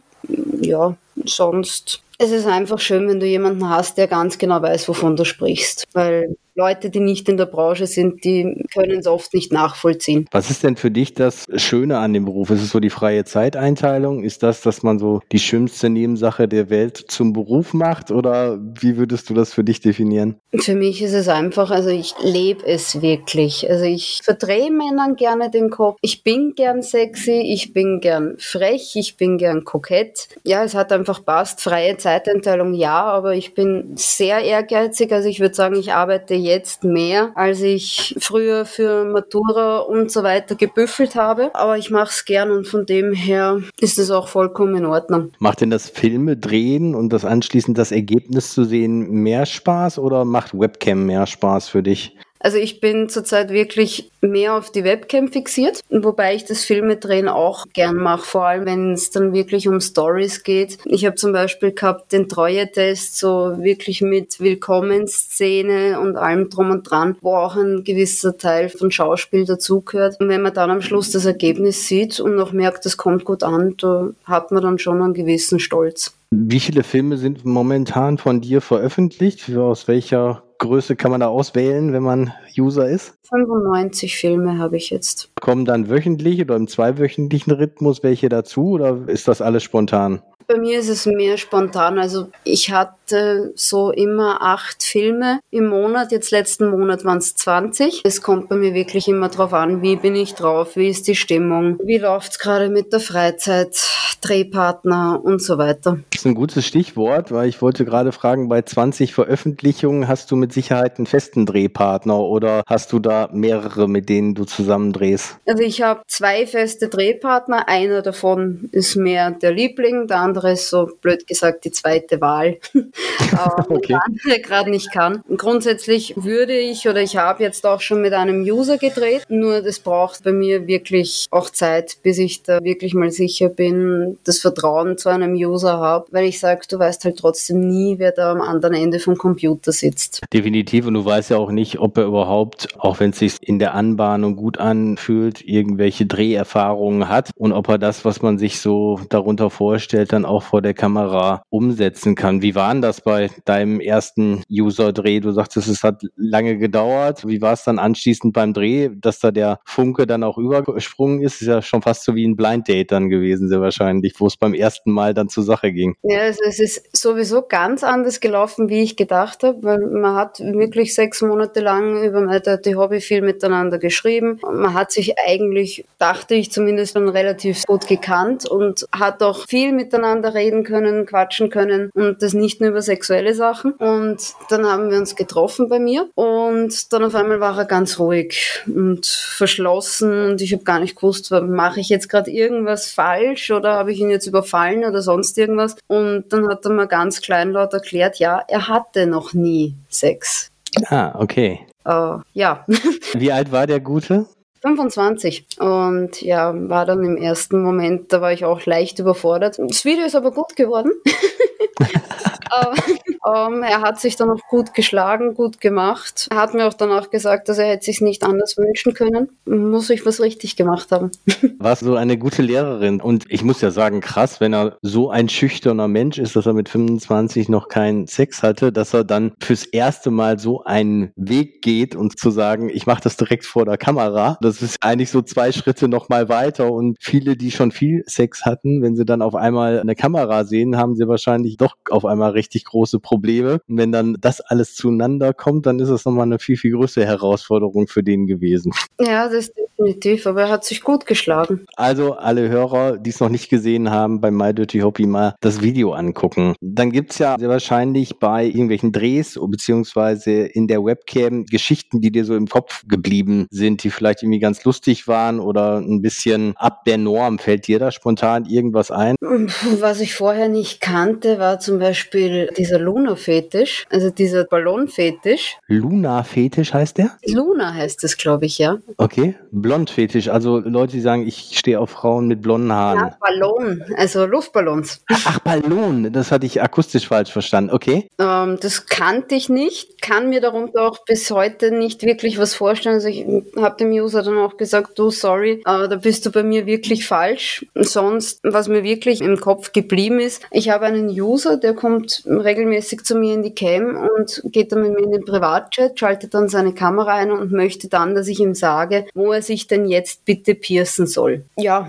Ja, 0.61 0.97
sonst 1.25 2.04
es 2.19 2.31
ist 2.31 2.47
einfach 2.47 2.79
schön, 2.79 3.09
wenn 3.09 3.21
du 3.21 3.27
jemanden 3.27 3.69
hast, 3.69 3.99
der 3.99 4.07
ganz 4.09 4.39
genau 4.39 4.63
weiß, 4.63 4.89
wovon 4.89 5.17
du 5.17 5.25
sprichst. 5.25 5.87
Weil 5.93 6.37
Leute, 6.55 6.91
die 6.91 7.01
nicht 7.01 7.29
in 7.29 7.37
der 7.37 7.47
Branche 7.47 7.87
sind, 7.87 8.25
die 8.25 8.65
können 8.73 9.01
es 9.01 9.07
oft 9.07 9.35
nicht 9.35 9.53
nachvollziehen. 9.53 10.27
Was 10.31 10.51
ist 10.51 10.63
denn 10.63 10.77
für 10.77 10.91
dich 10.91 11.15
das 11.15 11.47
Schöne 11.57 11.99
an 11.99 12.13
dem 12.13 12.25
Beruf? 12.25 12.51
Ist 12.51 12.63
es 12.63 12.71
so 12.71 12.81
die 12.81 12.91
freie 12.91 13.25
Zeiteinteilung? 13.25 14.23
Ist 14.23 14.43
das, 14.43 14.61
dass 14.61 14.83
man 14.83 14.99
so 14.99 15.21
die 15.33 15.41
schönste 15.41 15.91
Nebensache 15.91 16.47
der 16.47 16.71
Welt 16.71 16.97
zum 17.09 17.33
Beruf 17.33 17.75
macht? 17.75 18.11
Oder 18.13 18.59
wie 18.81 18.97
würdest 18.97 19.31
du 19.31 19.35
das 19.35 19.53
für 19.53 19.65
dich 19.65 19.81
definieren? 19.81 20.37
Für 20.61 20.77
mich 20.77 21.03
ist 21.03 21.13
es 21.13 21.29
einfach, 21.29 21.73
also 21.73 21.91
ich 21.91 22.15
lebe 22.23 22.65
es 22.65 23.03
wirklich. 23.03 23.69
Also 23.69 23.85
ich 23.85 24.21
verdrehe 24.23 24.71
Männern 24.71 25.17
gerne 25.17 25.51
den 25.51 25.71
Kopf. 25.71 25.99
Ich 26.03 26.23
bin 26.23 26.55
gern 26.55 26.83
sexy, 26.83 27.43
ich 27.53 27.73
bin 27.73 27.99
gern 28.01 28.37
frech, 28.39 28.93
ich 28.95 29.17
bin 29.17 29.39
gern 29.39 29.65
kokett. 29.65 30.29
Ja, 30.45 30.63
es 30.63 30.75
hat 30.75 30.93
einfach 30.93 31.25
passt. 31.25 31.61
Freie 31.61 31.97
Zeiteinteilung 31.97 32.75
ja, 32.75 33.03
aber 33.03 33.35
ich 33.35 33.55
bin 33.55 33.93
sehr 33.97 34.39
ehrgeizig. 34.39 35.13
Also 35.13 35.29
ich 35.29 35.41
würde 35.41 35.55
sagen, 35.55 35.75
ich 35.75 35.93
arbeite 35.93 36.44
jetzt 36.45 36.85
mehr, 36.85 37.33
als 37.35 37.61
ich 37.61 38.17
früher 38.21 38.65
für 38.65 39.05
Matura 39.05 39.79
und 39.79 40.11
so 40.11 40.23
weiter 40.23 40.55
gebüffelt 40.55 41.15
habe. 41.15 41.51
Aber 41.55 41.79
ich 41.79 41.91
mache 41.91 42.11
es 42.11 42.25
gern 42.25 42.51
und 42.51 42.67
von 42.67 42.87
dem 42.87 43.13
her 43.13 43.61
ist 43.81 43.99
es 43.99 44.11
auch 44.11 44.29
vollkommen 44.29 44.77
in 44.77 44.87
Ordnung. 44.87 45.33
Macht 45.39 45.61
denn 45.61 45.71
das 45.71 45.89
Filme 45.89 46.37
drehen 46.37 46.95
und 46.95 47.13
das 47.13 47.25
anschließend 47.25 47.77
das 47.79 47.93
Ergebnis 47.93 48.53
zu 48.53 48.65
sehen 48.65 49.11
mehr 49.11 49.47
Spaß 49.47 49.99
oder 49.99 50.25
macht 50.25 50.59
Webcam 50.59 51.07
mehr 51.07 51.27
Spaß 51.27 51.69
für 51.69 51.83
dich? 51.83 52.17
Also 52.45 52.59
ich 52.59 52.79
bin 52.79 53.09
zurzeit 53.09 53.49
wirklich 53.49 54.11
mehr 54.21 54.55
auf 54.55 54.71
die 54.71 54.85
Webcam 54.85 55.29
fixiert, 55.29 55.81
wobei 55.89 56.35
ich 56.35 56.45
das 56.45 56.63
Filmedrehen 56.63 57.27
auch 57.27 57.65
gern 57.73 57.97
mache, 57.97 58.27
vor 58.27 58.45
allem 58.45 58.67
wenn 58.67 58.93
es 58.93 59.11
dann 59.11 59.33
wirklich 59.33 59.67
um 59.67 59.81
Stories 59.81 60.43
geht. 60.43 60.77
Ich 60.85 61.07
habe 61.07 61.15
zum 61.15 61.33
Beispiel 61.33 61.73
gehabt 61.73 62.13
den 62.13 62.29
Treue-Test, 62.29 63.19
so 63.19 63.57
wirklich 63.61 64.03
mit 64.03 64.41
Willkommensszene 64.41 65.99
und 65.99 66.19
allem 66.19 66.51
drum 66.51 66.71
und 66.71 66.83
dran, 66.83 67.17
wo 67.23 67.35
auch 67.35 67.57
ein 67.57 67.83
gewisser 67.83 68.37
Teil 68.37 68.69
von 68.69 68.91
Schauspiel 68.91 69.47
dazugehört. 69.47 70.21
Und 70.21 70.29
wenn 70.29 70.43
man 70.43 70.53
dann 70.53 70.71
am 70.71 70.83
Schluss 70.83 71.13
das 71.13 71.25
Ergebnis 71.25 71.89
sieht 71.89 72.21
und 72.21 72.37
noch 72.37 72.53
merkt, 72.53 72.85
es 72.85 72.99
kommt 72.99 73.25
gut 73.25 73.43
an, 73.43 73.75
da 73.79 74.11
hat 74.27 74.53
man 74.53 74.63
dann 74.63 74.79
schon 74.79 75.01
einen 75.01 75.15
gewissen 75.15 75.61
Stolz. 75.61 76.13
Wie 76.31 76.61
viele 76.61 76.83
Filme 76.83 77.17
sind 77.17 77.47
momentan 77.47 78.19
von 78.19 78.43
dir 78.43 78.61
veröffentlicht? 78.61 79.49
Aus 79.57 79.89
welcher 79.89 80.43
Größe 80.59 80.97
kann 80.97 81.11
man 81.11 81.21
da 81.21 81.29
auswählen, 81.29 81.93
wenn 81.93 82.03
man 82.03 82.33
User 82.59 82.89
ist? 82.89 83.15
95 83.29 84.17
Filme 84.17 84.59
habe 84.59 84.77
ich 84.77 84.91
jetzt. 84.91 85.31
Kommen 85.41 85.65
dann 85.65 85.89
wöchentlich 85.91 86.41
oder 86.41 86.57
im 86.57 86.69
zweiwöchentlichen 86.69 87.53
Rhythmus 87.53 88.03
welche 88.03 88.29
dazu 88.29 88.71
oder 88.71 89.09
ist 89.09 89.29
das 89.29 89.41
alles 89.43 89.63
spontan? 89.63 90.23
Bei 90.47 90.59
mir 90.59 90.79
ist 90.79 90.89
es 90.89 91.07
mehr 91.07 91.37
spontan. 91.37 91.99
Also 91.99 92.29
ich 92.45 92.71
hatte 92.71 93.53
so 93.55 93.91
immer 93.91 94.43
acht 94.43 94.83
Filme 94.83 95.41
im 95.51 95.69
Monat. 95.69 96.13
Jetzt 96.13 96.31
letzten 96.31 96.71
Monat 96.71 97.05
waren 97.05 97.19
es 97.19 97.35
20. 97.35 98.03
Es 98.05 98.23
kommt 98.23 98.49
bei 98.49 98.57
mir 98.57 98.75
wirklich 98.75 99.09
immer 99.09 99.29
drauf 99.29 99.53
an, 99.53 99.83
wie 99.83 99.97
bin 99.97 100.15
ich 100.17 100.35
drauf, 100.35 100.77
wie 100.77 100.89
ist 100.89 101.09
die 101.09 101.17
Stimmung, 101.17 101.79
wie 101.83 101.99
läuft 101.99 102.33
es 102.33 102.39
gerade 102.39 102.69
mit 102.69 102.93
der 102.93 103.01
Freizeit, 103.01 103.77
Drehpartner 104.21 105.21
und 105.23 105.43
so 105.43 105.59
weiter. 105.59 105.99
Das 106.11 106.23
ist 106.23 106.27
ein 106.27 106.35
gutes 106.35 106.65
Stichwort, 106.65 107.31
weil 107.31 107.49
ich 107.49 107.61
wollte 107.61 107.85
gerade 107.85 108.11
fragen, 108.13 108.49
bei 108.49 108.63
20 108.63 109.13
Veröffentlichungen 109.13 110.09
hast 110.09 110.31
du 110.31 110.37
mit 110.37 110.53
Sicherheit 110.53 110.97
einen 110.97 111.07
festen 111.07 111.45
Drehpartner 111.45 112.19
oder 112.19 112.63
hast 112.67 112.93
du 112.93 112.99
da 112.99 113.29
mehrere, 113.33 113.89
mit 113.89 114.09
denen 114.09 114.35
du 114.35 114.45
zusammen 114.45 114.93
drehst? 114.93 115.37
Also 115.47 115.63
ich 115.63 115.83
habe 115.83 116.03
zwei 116.09 116.47
feste 116.47 116.89
Drehpartner. 116.89 117.69
Einer 117.69 118.01
davon 118.01 118.71
ist 118.73 118.97
mehr 118.97 119.31
der 119.31 119.53
Liebling, 119.53 120.07
der 120.07 120.21
andere 120.35 120.53
ist 120.53 120.69
so 120.69 120.89
blöd 121.01 121.29
gesagt 121.29 121.65
die 121.65 121.71
zweite 121.71 122.21
Wahl, 122.21 122.59
okay. 123.69 123.97
der 124.29 124.41
gerade 124.41 124.71
nicht 124.71 124.93
kann. 124.93 125.23
Grundsätzlich 125.37 126.15
würde 126.17 126.59
ich 126.59 126.89
oder 126.89 127.01
ich 127.01 127.17
habe 127.17 127.45
jetzt 127.45 127.65
auch 127.65 127.81
schon 127.81 128.01
mit 128.01 128.13
einem 128.13 128.43
User 128.43 128.79
gedreht, 128.79 129.27
nur 129.29 129.63
das 129.63 129.79
braucht 129.79 130.25
bei 130.25 130.33
mir 130.33 130.67
wirklich 130.67 131.27
auch 131.31 131.51
Zeit, 131.51 131.99
bis 132.03 132.19
ich 132.19 132.43
da 132.43 132.59
wirklich 132.63 132.95
mal 132.95 133.13
sicher 133.13 133.49
bin, 133.49 134.19
das 134.25 134.41
Vertrauen 134.41 134.99
zu 134.99 135.09
einem 135.09 135.35
User 135.35 135.79
habe, 135.79 136.07
weil 136.11 136.25
ich 136.25 136.41
sage, 136.41 136.63
du 136.69 136.81
weißt 136.81 137.05
halt 137.05 137.19
trotzdem 137.19 137.61
nie, 137.61 137.99
wer 137.99 138.11
da 138.11 138.33
am 138.33 138.41
anderen 138.41 138.75
Ende 138.75 138.99
vom 138.99 139.17
Computer 139.17 139.71
sitzt. 139.71 140.23
Definitiv 140.33 140.87
und 140.87 140.95
du 140.95 141.05
weißt 141.05 141.31
ja 141.31 141.37
auch 141.37 141.53
nicht, 141.53 141.79
ob 141.79 141.97
er 141.97 142.05
überhaupt, 142.05 142.69
auch 142.79 142.99
wenn 142.99 143.11
es 143.11 143.21
sich 143.21 143.37
in 143.41 143.61
der 143.61 143.75
Anbahnung 143.75 144.35
gut 144.35 144.59
anfühlt, 144.59 145.47
irgendwelche 145.47 146.07
Dreherfahrungen 146.07 147.09
hat 147.09 147.31
und 147.37 147.53
ob 147.53 147.69
er 147.69 147.79
das, 147.79 148.05
was 148.05 148.21
man 148.21 148.39
sich 148.39 148.61
so 148.61 148.99
darunter 149.09 149.51
vorstellt, 149.51 150.13
dann 150.13 150.24
auch 150.25 150.43
vor 150.43 150.63
der 150.63 150.75
Kamera 150.75 151.43
umsetzen 151.51 152.15
kann. 152.15 152.43
Wie 152.43 152.55
war 152.55 152.73
denn 152.73 152.83
das 152.83 153.01
bei 153.01 153.31
deinem 153.45 153.81
ersten 153.81 154.43
User-Dreh? 154.51 155.21
Du 155.21 155.33
sagtest, 155.33 155.69
es 155.69 155.83
hat 155.83 156.03
lange 156.17 156.59
gedauert. 156.59 157.27
Wie 157.27 157.41
war 157.41 157.53
es 157.53 157.65
dann 157.65 157.79
anschließend 157.79 158.33
beim 158.33 158.53
Dreh, 158.53 158.91
dass 158.95 159.19
da 159.19 159.31
der 159.31 159.61
Funke 159.65 160.07
dann 160.07 160.23
auch 160.25 160.39
übergesprungen 160.39 161.23
ist? 161.23 161.41
Ist 161.41 161.49
ja 161.49 161.63
schon 161.63 161.83
fast 161.83 162.05
so 162.05 162.15
wie 162.15 162.27
ein 162.27 162.37
Blind 162.37 162.69
Date 162.69 162.93
dann 162.93 163.09
gewesen, 163.09 163.49
sehr 163.49 163.61
wahrscheinlich, 163.61 164.15
wo 164.19 164.27
es 164.27 164.37
beim 164.37 164.55
ersten 164.55 164.91
Mal 164.91 165.15
dann 165.15 165.29
zur 165.29 165.45
Sache 165.45 165.73
ging. 165.73 165.97
Ja, 166.03 166.21
also 166.21 166.41
es 166.49 166.59
ist 166.59 166.97
sowieso 166.97 167.43
ganz 167.43 167.85
anders 167.85 168.21
gelaufen, 168.21 168.69
wie 168.69 168.83
ich 168.83 168.97
gedacht 168.97 169.43
habe, 169.43 169.63
weil 169.63 169.79
man 169.79 170.15
hat 170.15 170.41
wirklich 170.41 170.95
sechs 170.95 171.23
Monate 171.23 171.61
lang 171.61 172.03
über 172.03 172.21
mein 172.21 172.41
Hobby 172.77 173.01
viel 173.01 173.23
miteinander 173.23 173.79
geschrieben. 173.79 174.41
Man 174.43 174.75
hat 174.75 174.93
sich 174.93 175.15
eigentlich, 175.27 175.85
dachte 175.99 176.35
ich 176.35 176.51
zumindest, 176.51 176.95
schon 176.95 177.09
relativ 177.09 177.65
gut 177.67 177.87
gekannt 177.87 178.49
und 178.49 178.87
hat 178.93 179.23
auch 179.23 179.47
viel 179.47 179.73
miteinander 179.73 180.14
reden 180.23 180.65
können, 180.65 181.07
quatschen 181.07 181.49
können 181.49 181.91
und 181.95 182.23
das 182.23 182.35
nicht 182.35 182.61
nur 182.61 182.71
über 182.71 182.83
sexuelle 182.83 183.35
Sachen. 183.35 183.73
Und 183.73 184.35
dann 184.51 184.67
haben 184.67 184.91
wir 184.91 184.99
uns 184.99 185.17
getroffen 185.17 185.69
bei 185.69 185.79
mir 185.79 186.09
und 186.15 186.93
dann 186.93 187.05
auf 187.05 187.15
einmal 187.15 187.41
war 187.41 187.57
er 187.59 187.65
ganz 187.65 187.99
ruhig 187.99 188.63
und 188.67 189.07
verschlossen 189.07 190.31
und 190.31 190.41
ich 190.41 190.53
habe 190.53 190.65
gar 190.65 190.81
nicht 190.81 190.97
gewusst, 190.97 191.31
mache 191.31 191.81
ich 191.81 191.89
jetzt 191.89 192.09
gerade 192.09 192.31
irgendwas 192.31 192.91
falsch 192.91 193.51
oder 193.51 193.75
habe 193.75 193.93
ich 193.93 194.01
ihn 194.01 194.11
jetzt 194.11 194.27
überfallen 194.27 194.85
oder 194.85 195.03
sonst 195.03 195.39
irgendwas. 195.39 195.77
Und 195.87 196.27
dann 196.29 196.49
hat 196.49 196.65
er 196.65 196.73
mir 196.73 196.87
ganz 196.87 197.21
kleinlaut 197.21 197.73
erklärt, 197.73 198.19
ja, 198.19 198.43
er 198.47 198.69
hatte 198.69 199.07
noch 199.07 199.33
nie 199.33 199.75
Sex. 199.89 200.51
Ah, 200.87 201.15
okay. 201.19 201.61
Uh, 201.87 202.21
ja. 202.33 202.65
Wie 203.15 203.31
alt 203.31 203.53
war 203.53 203.67
der 203.67 203.81
Gute? 203.81 204.27
25 204.65 205.47
und 205.59 206.23
ja, 206.23 206.55
war 206.71 206.87
dann 206.87 207.05
im 207.05 207.19
ersten 207.19 207.63
Moment, 207.63 208.13
da 208.15 208.23
war 208.23 208.33
ich 208.33 208.47
auch 208.47 208.65
leicht 208.65 208.99
überfordert. 208.99 209.59
Das 209.59 209.85
Video 209.85 210.07
ist 210.07 210.15
aber 210.15 210.31
gut 210.31 210.57
geworden. 210.57 210.91
ähm, 213.27 213.63
er 213.63 213.81
hat 213.81 214.01
sich 214.01 214.17
dann 214.17 214.31
auch 214.31 214.41
gut 214.49 214.75
geschlagen, 214.75 215.35
gut 215.35 215.61
gemacht. 215.61 216.29
Er 216.31 216.39
hat 216.39 216.55
mir 216.55 216.67
auch 216.67 216.75
danach 216.75 217.11
gesagt, 217.11 217.49
dass 217.49 217.59
er 217.59 217.67
hätte 217.67 217.85
sich 217.85 218.01
nicht 218.01 218.25
anders 218.25 218.57
wünschen 218.57 218.95
können. 218.95 219.29
Muss 219.47 219.91
ich 219.91 220.05
was 220.07 220.21
richtig 220.21 220.57
gemacht 220.57 220.91
haben. 220.91 221.11
Warst 221.59 221.83
so 221.83 221.97
eine 221.97 222.19
gute 222.19 222.43
Lehrerin 222.43 223.01
und 223.01 223.25
ich 223.29 223.43
muss 223.43 223.61
ja 223.61 223.71
sagen, 223.71 224.01
krass, 224.01 224.41
wenn 224.41 224.55
er 224.55 224.79
so 224.83 225.11
ein 225.11 225.29
schüchterner 225.29 225.89
Mensch 225.89 226.19
ist, 226.19 226.37
dass 226.37 226.47
er 226.47 226.53
mit 226.53 226.69
25 226.69 227.49
noch 227.49 227.69
keinen 227.69 228.07
Sex 228.07 228.43
hatte, 228.43 228.73
dass 228.73 228.95
er 228.95 229.05
dann 229.05 229.33
fürs 229.41 229.65
erste 229.65 230.11
Mal 230.11 230.39
so 230.39 230.65
einen 230.65 231.13
Weg 231.17 231.63
geht 231.63 231.95
und 231.95 232.19
zu 232.19 232.31
sagen, 232.31 232.69
ich 232.69 232.87
mache 232.87 233.03
das 233.03 233.17
direkt 233.17 233.47
vor 233.47 233.65
der 233.65 233.79
Kamera. 233.79 234.39
Das 234.41 234.63
ist 234.63 234.79
eigentlich 234.81 235.11
so 235.11 235.23
zwei 235.23 235.53
Schritte 235.53 235.89
noch 235.89 236.09
mal 236.09 236.29
weiter 236.29 236.73
und 236.73 236.97
viele, 237.01 237.37
die 237.37 237.51
schon 237.51 237.71
viel 237.71 238.05
Sex 238.07 238.45
hatten, 238.45 238.83
wenn 238.83 238.97
sie 238.97 239.05
dann 239.05 239.23
auf 239.23 239.35
einmal 239.35 239.81
eine 239.81 239.95
Kamera 239.95 240.45
sehen, 240.45 240.77
haben 240.77 240.95
sie 240.95 241.09
wahrscheinlich 241.09 241.57
doch 241.57 241.77
auf 241.91 242.05
einmal 242.05 242.33
richtig 242.45 242.65
große 242.65 243.01
Probleme. 243.01 243.61
Und 243.69 243.79
wenn 243.79 243.93
dann 243.93 244.17
das 244.21 244.41
alles 244.41 244.75
zueinander 244.75 245.33
kommt, 245.33 245.67
dann 245.67 245.81
ist 245.81 245.89
es 245.89 246.05
nochmal 246.05 246.27
eine 246.27 246.39
viel, 246.39 246.57
viel 246.57 246.73
größere 246.73 247.07
Herausforderung 247.07 247.89
für 247.89 248.03
den 248.03 248.27
gewesen. 248.27 248.73
Ja, 249.01 249.27
das 249.29 249.49
ist 249.49 249.55
definitiv, 249.57 250.27
aber 250.27 250.43
er 250.43 250.51
hat 250.51 250.65
sich 250.65 250.83
gut 250.83 251.07
geschlagen. 251.07 251.67
Also 251.77 252.15
alle 252.15 252.49
Hörer, 252.49 252.99
die 252.99 253.11
es 253.11 253.21
noch 253.21 253.29
nicht 253.29 253.49
gesehen 253.49 253.91
haben, 253.91 254.21
bei 254.21 254.31
My 254.31 254.55
Dirty 254.55 254.81
Hobby 254.81 255.07
mal 255.07 255.35
das 255.41 255.63
Video 255.63 255.93
angucken. 255.93 256.55
Dann 256.61 256.91
gibt 256.93 257.13
es 257.13 257.19
ja 257.19 257.37
sehr 257.39 257.49
wahrscheinlich 257.49 258.19
bei 258.19 258.45
irgendwelchen 258.45 258.93
Drehs 258.93 259.39
beziehungsweise 259.43 260.33
in 260.33 260.69
der 260.69 260.85
Webcam 260.85 261.45
Geschichten, 261.47 262.01
die 262.01 262.13
dir 262.13 262.25
so 262.25 262.37
im 262.37 262.49
Kopf 262.49 262.83
geblieben 262.87 263.47
sind, 263.51 263.83
die 263.85 263.91
vielleicht 263.91 264.23
irgendwie 264.23 264.41
ganz 264.41 264.65
lustig 264.65 265.09
waren 265.09 265.41
oder 265.41 265.79
ein 265.79 266.03
bisschen 266.03 266.55
ab 266.57 266.85
der 266.85 266.99
Norm. 266.99 267.39
Fällt 267.39 267.67
dir 267.67 267.79
da 267.79 267.91
spontan 267.91 268.45
irgendwas 268.45 268.91
ein? 268.91 269.17
Was 269.21 270.01
ich 270.01 270.15
vorher 270.15 270.49
nicht 270.49 270.81
kannte, 270.81 271.39
war 271.39 271.59
zum 271.59 271.79
Beispiel 271.79 272.24
dieser 272.57 272.79
Luna-Fetisch, 272.79 273.87
also 273.91 274.11
dieser 274.11 274.45
Ballon-Fetisch. 274.45 275.57
Luna-Fetisch 275.69 276.73
heißt 276.73 276.99
der? 276.99 277.11
Luna 277.27 277.75
heißt 277.75 278.05
es, 278.05 278.17
glaube 278.17 278.47
ich, 278.47 278.59
ja. 278.59 278.79
Okay, 278.97 279.35
Blond-Fetisch, 279.51 280.29
also 280.29 280.59
Leute, 280.59 280.93
die 280.93 281.01
sagen, 281.01 281.27
ich 281.27 281.59
stehe 281.59 281.81
auf 281.81 281.91
Frauen 281.91 282.27
mit 282.27 282.43
blonden 282.43 282.73
Haaren. 282.73 282.99
Ja, 282.99 283.17
Ballon, 283.21 283.83
also 283.97 284.27
Luftballons. 284.27 285.03
Ach, 285.09 285.39
Ballon, 285.41 286.13
das 286.13 286.31
hatte 286.31 286.47
ich 286.47 286.63
akustisch 286.63 287.09
falsch 287.09 287.33
verstanden, 287.33 287.71
okay. 287.71 288.09
Ähm, 288.19 288.59
das 288.61 288.87
kannte 288.87 289.35
ich 289.35 289.49
nicht, 289.49 290.01
kann 290.03 290.29
mir 290.29 290.41
darunter 290.41 290.83
auch 290.83 291.05
bis 291.05 291.31
heute 291.31 291.71
nicht 291.71 292.03
wirklich 292.03 292.39
was 292.39 292.55
vorstellen. 292.55 292.97
Also 292.97 293.09
ich 293.09 293.25
habe 293.57 293.77
dem 293.79 293.91
User 293.91 294.23
dann 294.23 294.39
auch 294.39 294.57
gesagt, 294.57 294.99
du, 294.99 295.11
sorry, 295.11 295.61
aber 295.65 295.89
da 295.89 295.97
bist 295.97 296.27
du 296.27 296.31
bei 296.31 296.43
mir 296.43 296.67
wirklich 296.67 297.07
falsch. 297.07 297.67
Sonst, 297.75 298.41
was 298.43 298.69
mir 298.69 298.83
wirklich 298.83 299.21
im 299.21 299.41
Kopf 299.41 299.73
geblieben 299.73 300.21
ist, 300.21 300.43
ich 300.51 300.71
habe 300.71 300.87
einen 300.87 301.09
User, 301.09 301.57
der 301.57 301.75
kommt 301.75 302.14
regelmäßig 302.27 303.05
zu 303.05 303.17
mir 303.17 303.35
in 303.35 303.43
die 303.43 303.55
Cam 303.55 303.97
und 304.17 304.43
geht 304.47 304.73
dann 304.73 304.83
mit 304.83 304.93
mir 304.93 305.05
in 305.05 305.13
den 305.13 305.25
Privatchat, 305.25 305.99
schaltet 305.99 306.35
dann 306.35 306.49
seine 306.49 306.75
Kamera 306.75 307.15
ein 307.15 307.31
und 307.31 307.53
möchte 307.53 307.89
dann, 307.89 308.15
dass 308.15 308.29
ich 308.29 308.41
ihm 308.41 308.55
sage, 308.55 309.07
wo 309.15 309.33
er 309.33 309.43
sich 309.43 309.67
denn 309.67 309.87
jetzt 309.87 310.25
bitte 310.25 310.55
piercen 310.55 311.07
soll. 311.07 311.45
Ja. 311.57 311.89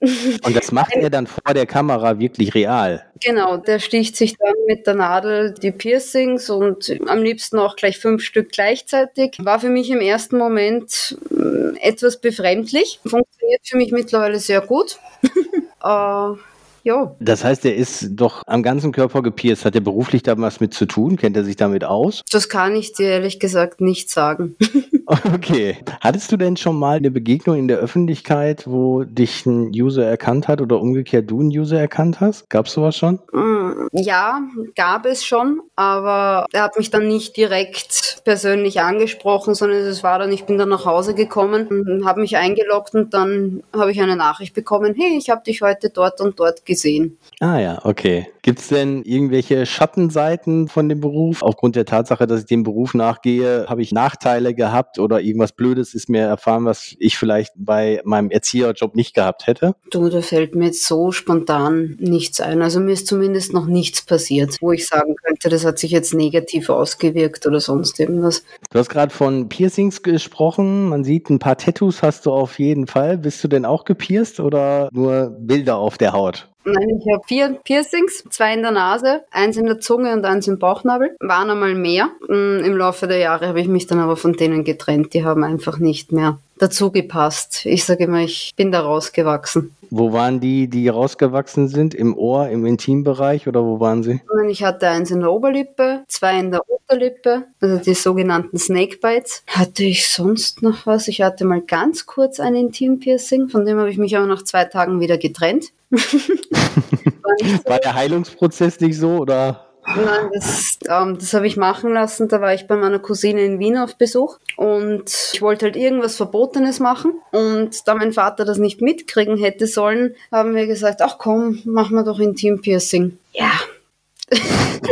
Und 0.44 0.56
das 0.56 0.72
macht 0.72 0.94
er 0.94 1.10
dann 1.10 1.26
vor 1.26 1.52
der 1.52 1.66
Kamera 1.66 2.18
wirklich 2.18 2.54
real? 2.54 3.04
Genau, 3.22 3.58
der 3.58 3.78
sticht 3.80 4.16
sich 4.16 4.36
dann 4.38 4.54
mit 4.66 4.86
der 4.86 4.94
Nadel 4.94 5.52
die 5.52 5.72
Piercings 5.72 6.48
und 6.48 6.90
am 7.06 7.22
liebsten 7.22 7.58
auch 7.58 7.76
gleich 7.76 7.98
fünf 7.98 8.22
Stück 8.22 8.50
gleichzeitig. 8.50 9.36
War 9.38 9.60
für 9.60 9.68
mich 9.68 9.90
im 9.90 10.00
ersten 10.00 10.38
Moment 10.38 11.18
mm, 11.28 11.76
etwas 11.80 12.18
befremdlich. 12.18 13.00
Funktioniert 13.02 13.60
für 13.64 13.76
mich 13.76 13.92
mittlerweile 13.92 14.38
sehr 14.38 14.62
gut. 14.62 14.98
äh, 15.84 16.34
ja. 16.82 17.14
Das 17.20 17.44
heißt, 17.44 17.64
er 17.64 17.74
ist 17.74 18.08
doch 18.12 18.42
am 18.46 18.62
ganzen 18.62 18.92
Körper 18.92 19.22
gepierst. 19.22 19.64
Hat 19.64 19.74
er 19.74 19.80
beruflich 19.80 20.22
da 20.22 20.38
was 20.38 20.60
mit 20.60 20.74
zu 20.74 20.86
tun? 20.86 21.16
Kennt 21.16 21.36
er 21.36 21.44
sich 21.44 21.56
damit 21.56 21.84
aus? 21.84 22.22
Das 22.30 22.48
kann 22.48 22.74
ich 22.74 22.92
dir 22.92 23.08
ehrlich 23.08 23.40
gesagt 23.40 23.80
nicht 23.80 24.10
sagen. 24.10 24.56
okay. 25.34 25.76
Hattest 26.00 26.30
du 26.30 26.36
denn 26.36 26.56
schon 26.56 26.78
mal 26.78 26.96
eine 26.96 27.10
Begegnung 27.10 27.56
in 27.56 27.68
der 27.68 27.78
Öffentlichkeit, 27.78 28.66
wo 28.66 29.04
dich 29.04 29.44
ein 29.46 29.70
User 29.74 30.06
erkannt 30.06 30.48
hat 30.48 30.60
oder 30.60 30.80
umgekehrt 30.80 31.30
du 31.30 31.40
einen 31.40 31.50
User 31.50 31.80
erkannt 31.80 32.20
hast? 32.20 32.48
Gab 32.48 32.66
es 32.66 32.72
sowas 32.72 32.96
schon? 32.96 33.18
Mm, 33.32 33.88
ja, 33.92 34.40
gab 34.76 35.06
es 35.06 35.24
schon, 35.24 35.62
aber 35.74 36.46
er 36.52 36.62
hat 36.62 36.76
mich 36.78 36.90
dann 36.90 37.08
nicht 37.08 37.36
direkt 37.36 38.20
persönlich 38.24 38.80
angesprochen, 38.80 39.54
sondern 39.54 39.78
es 39.78 40.02
war 40.02 40.18
dann, 40.18 40.32
ich 40.32 40.44
bin 40.44 40.58
dann 40.58 40.68
nach 40.68 40.84
Hause 40.84 41.14
gekommen, 41.14 42.04
habe 42.04 42.20
mich 42.20 42.36
eingeloggt 42.36 42.94
und 42.94 43.14
dann 43.14 43.62
habe 43.74 43.90
ich 43.90 44.00
eine 44.00 44.16
Nachricht 44.16 44.54
bekommen, 44.54 44.94
hey, 44.96 45.16
ich 45.18 45.30
habe 45.30 45.42
dich 45.42 45.62
heute 45.62 45.90
dort 45.90 46.20
und 46.20 46.38
dort 46.38 46.64
gesehen. 46.64 47.18
Ah 47.40 47.58
ja, 47.58 47.80
okay. 47.84 48.28
Gibt 48.42 48.60
es 48.60 48.68
denn 48.68 49.02
irgendwelche 49.02 49.66
Schattenseiten 49.66 50.68
von 50.68 50.88
dem 50.88 51.00
Beruf? 51.00 51.42
Aufgrund 51.42 51.76
der 51.76 51.84
Tatsache, 51.84 52.26
dass 52.26 52.40
ich 52.40 52.46
dem 52.46 52.62
Beruf 52.62 52.94
nachgehe, 52.94 53.66
habe 53.68 53.82
ich 53.82 53.92
Nachteile 53.92 54.54
gehabt 54.54 54.98
oder 55.00 55.20
irgendwas 55.20 55.52
Blödes 55.52 55.94
ist 55.94 56.08
mir 56.08 56.22
erfahren, 56.22 56.64
was 56.64 56.94
ich 56.98 57.16
vielleicht 57.16 57.52
bei 57.56 58.00
meinem 58.04 58.30
Erzieherjob 58.30 58.94
nicht 58.94 59.14
gehabt 59.14 59.46
hätte? 59.46 59.74
Du, 59.90 60.08
da 60.08 60.22
fällt 60.22 60.54
mir 60.54 60.66
jetzt 60.66 60.86
so 60.86 61.12
spontan 61.12 61.96
nichts 61.98 62.40
ein. 62.40 62.62
Also 62.62 62.80
mir 62.80 62.92
ist 62.92 63.06
zumindest 63.06 63.52
noch 63.52 63.66
nichts 63.66 64.02
passiert, 64.02 64.56
wo 64.60 64.72
ich 64.72 64.86
sagen 64.86 65.16
könnte, 65.16 65.48
das 65.48 65.64
hat 65.64 65.78
sich 65.78 65.90
jetzt 65.90 66.14
negativ 66.14 66.70
ausgewirkt 66.70 67.46
oder 67.46 67.60
sonst 67.60 67.98
irgendwas. 68.00 68.44
Du 68.70 68.78
hast 68.78 68.88
gerade 68.88 69.12
von 69.12 69.48
Piercings 69.48 70.02
gesprochen. 70.02 70.88
Man 70.88 71.04
sieht, 71.04 71.30
ein 71.30 71.38
paar 71.38 71.56
Tattoos 71.56 72.02
hast 72.02 72.26
du 72.26 72.32
auf 72.32 72.58
jeden 72.58 72.86
Fall. 72.86 73.18
Bist 73.18 73.42
du 73.42 73.48
denn 73.48 73.64
auch 73.64 73.84
gepierst 73.84 74.40
oder 74.40 74.88
nur 74.92 75.36
Bilder 75.38 75.76
auf 75.76 75.98
der 75.98 76.12
Haut? 76.12 76.50
Nein, 76.72 77.00
ich 77.00 77.12
habe 77.12 77.22
vier 77.26 77.58
Piercings, 77.64 78.24
zwei 78.30 78.54
in 78.54 78.62
der 78.62 78.70
Nase, 78.70 79.22
eins 79.30 79.56
in 79.56 79.66
der 79.66 79.80
Zunge 79.80 80.12
und 80.12 80.24
eins 80.24 80.46
im 80.46 80.58
Bauchnabel. 80.58 81.16
Waren 81.20 81.50
einmal 81.50 81.74
mehr. 81.74 82.10
Mm, 82.28 82.64
Im 82.64 82.76
Laufe 82.76 83.06
der 83.06 83.18
Jahre 83.18 83.48
habe 83.48 83.60
ich 83.60 83.68
mich 83.68 83.86
dann 83.86 83.98
aber 83.98 84.16
von 84.16 84.34
denen 84.34 84.64
getrennt. 84.64 85.14
Die 85.14 85.24
haben 85.24 85.42
einfach 85.42 85.78
nicht 85.78 86.12
mehr 86.12 86.38
dazu 86.58 86.90
gepasst. 86.90 87.64
Ich 87.64 87.84
sage 87.84 88.04
immer, 88.04 88.20
ich 88.20 88.52
bin 88.54 88.70
da 88.70 88.80
rausgewachsen. 88.80 89.74
Wo 89.90 90.12
waren 90.12 90.38
die, 90.38 90.68
die 90.68 90.88
rausgewachsen 90.88 91.68
sind? 91.68 91.94
Im 91.94 92.16
Ohr, 92.16 92.48
im 92.48 92.64
Intimbereich 92.64 93.48
oder 93.48 93.64
wo 93.64 93.80
waren 93.80 94.02
sie? 94.02 94.20
Ich 94.48 94.62
hatte 94.62 94.88
eins 94.88 95.10
in 95.10 95.20
der 95.20 95.32
Oberlippe, 95.32 96.04
zwei 96.06 96.38
in 96.38 96.52
der 96.52 96.62
Unterlippe, 96.68 97.44
also 97.60 97.78
die 97.78 97.94
sogenannten 97.94 98.58
Snakebites. 98.58 99.42
Hatte 99.48 99.82
ich 99.82 100.08
sonst 100.08 100.62
noch 100.62 100.86
was? 100.86 101.08
Ich 101.08 101.22
hatte 101.22 101.44
mal 101.44 101.62
ganz 101.62 102.06
kurz 102.06 102.38
ein 102.38 102.54
Intimpiercing, 102.54 103.48
von 103.48 103.64
dem 103.64 103.78
habe 103.78 103.90
ich 103.90 103.98
mich 103.98 104.16
aber 104.16 104.26
nach 104.26 104.44
zwei 104.44 104.64
Tagen 104.64 105.00
wieder 105.00 105.18
getrennt. 105.18 105.72
War, 107.64 107.78
der 107.78 107.94
Heilungsprozess 107.94 108.80
nicht 108.80 108.96
so 108.96 109.18
oder? 109.18 109.66
Nein, 109.86 110.30
das, 110.32 110.78
ähm, 110.88 111.18
das 111.18 111.34
habe 111.34 111.46
ich 111.46 111.56
machen 111.56 111.92
lassen. 111.92 112.28
Da 112.28 112.40
war 112.40 112.54
ich 112.54 112.66
bei 112.66 112.76
meiner 112.76 112.98
Cousine 112.98 113.42
in 113.44 113.58
Wien 113.58 113.76
auf 113.76 113.96
Besuch 113.96 114.38
und 114.56 115.10
ich 115.32 115.42
wollte 115.42 115.66
halt 115.66 115.76
irgendwas 115.76 116.16
Verbotenes 116.16 116.80
machen. 116.80 117.14
Und 117.32 117.88
da 117.88 117.94
mein 117.94 118.12
Vater 118.12 118.44
das 118.44 118.58
nicht 118.58 118.80
mitkriegen 118.82 119.36
hätte 119.36 119.66
sollen, 119.66 120.14
haben 120.30 120.54
wir 120.54 120.66
gesagt, 120.66 121.02
ach 121.02 121.18
komm, 121.18 121.60
machen 121.64 121.96
wir 121.96 122.04
doch 122.04 122.20
Intim-Piercing. 122.20 123.18
Ja. 123.32 123.50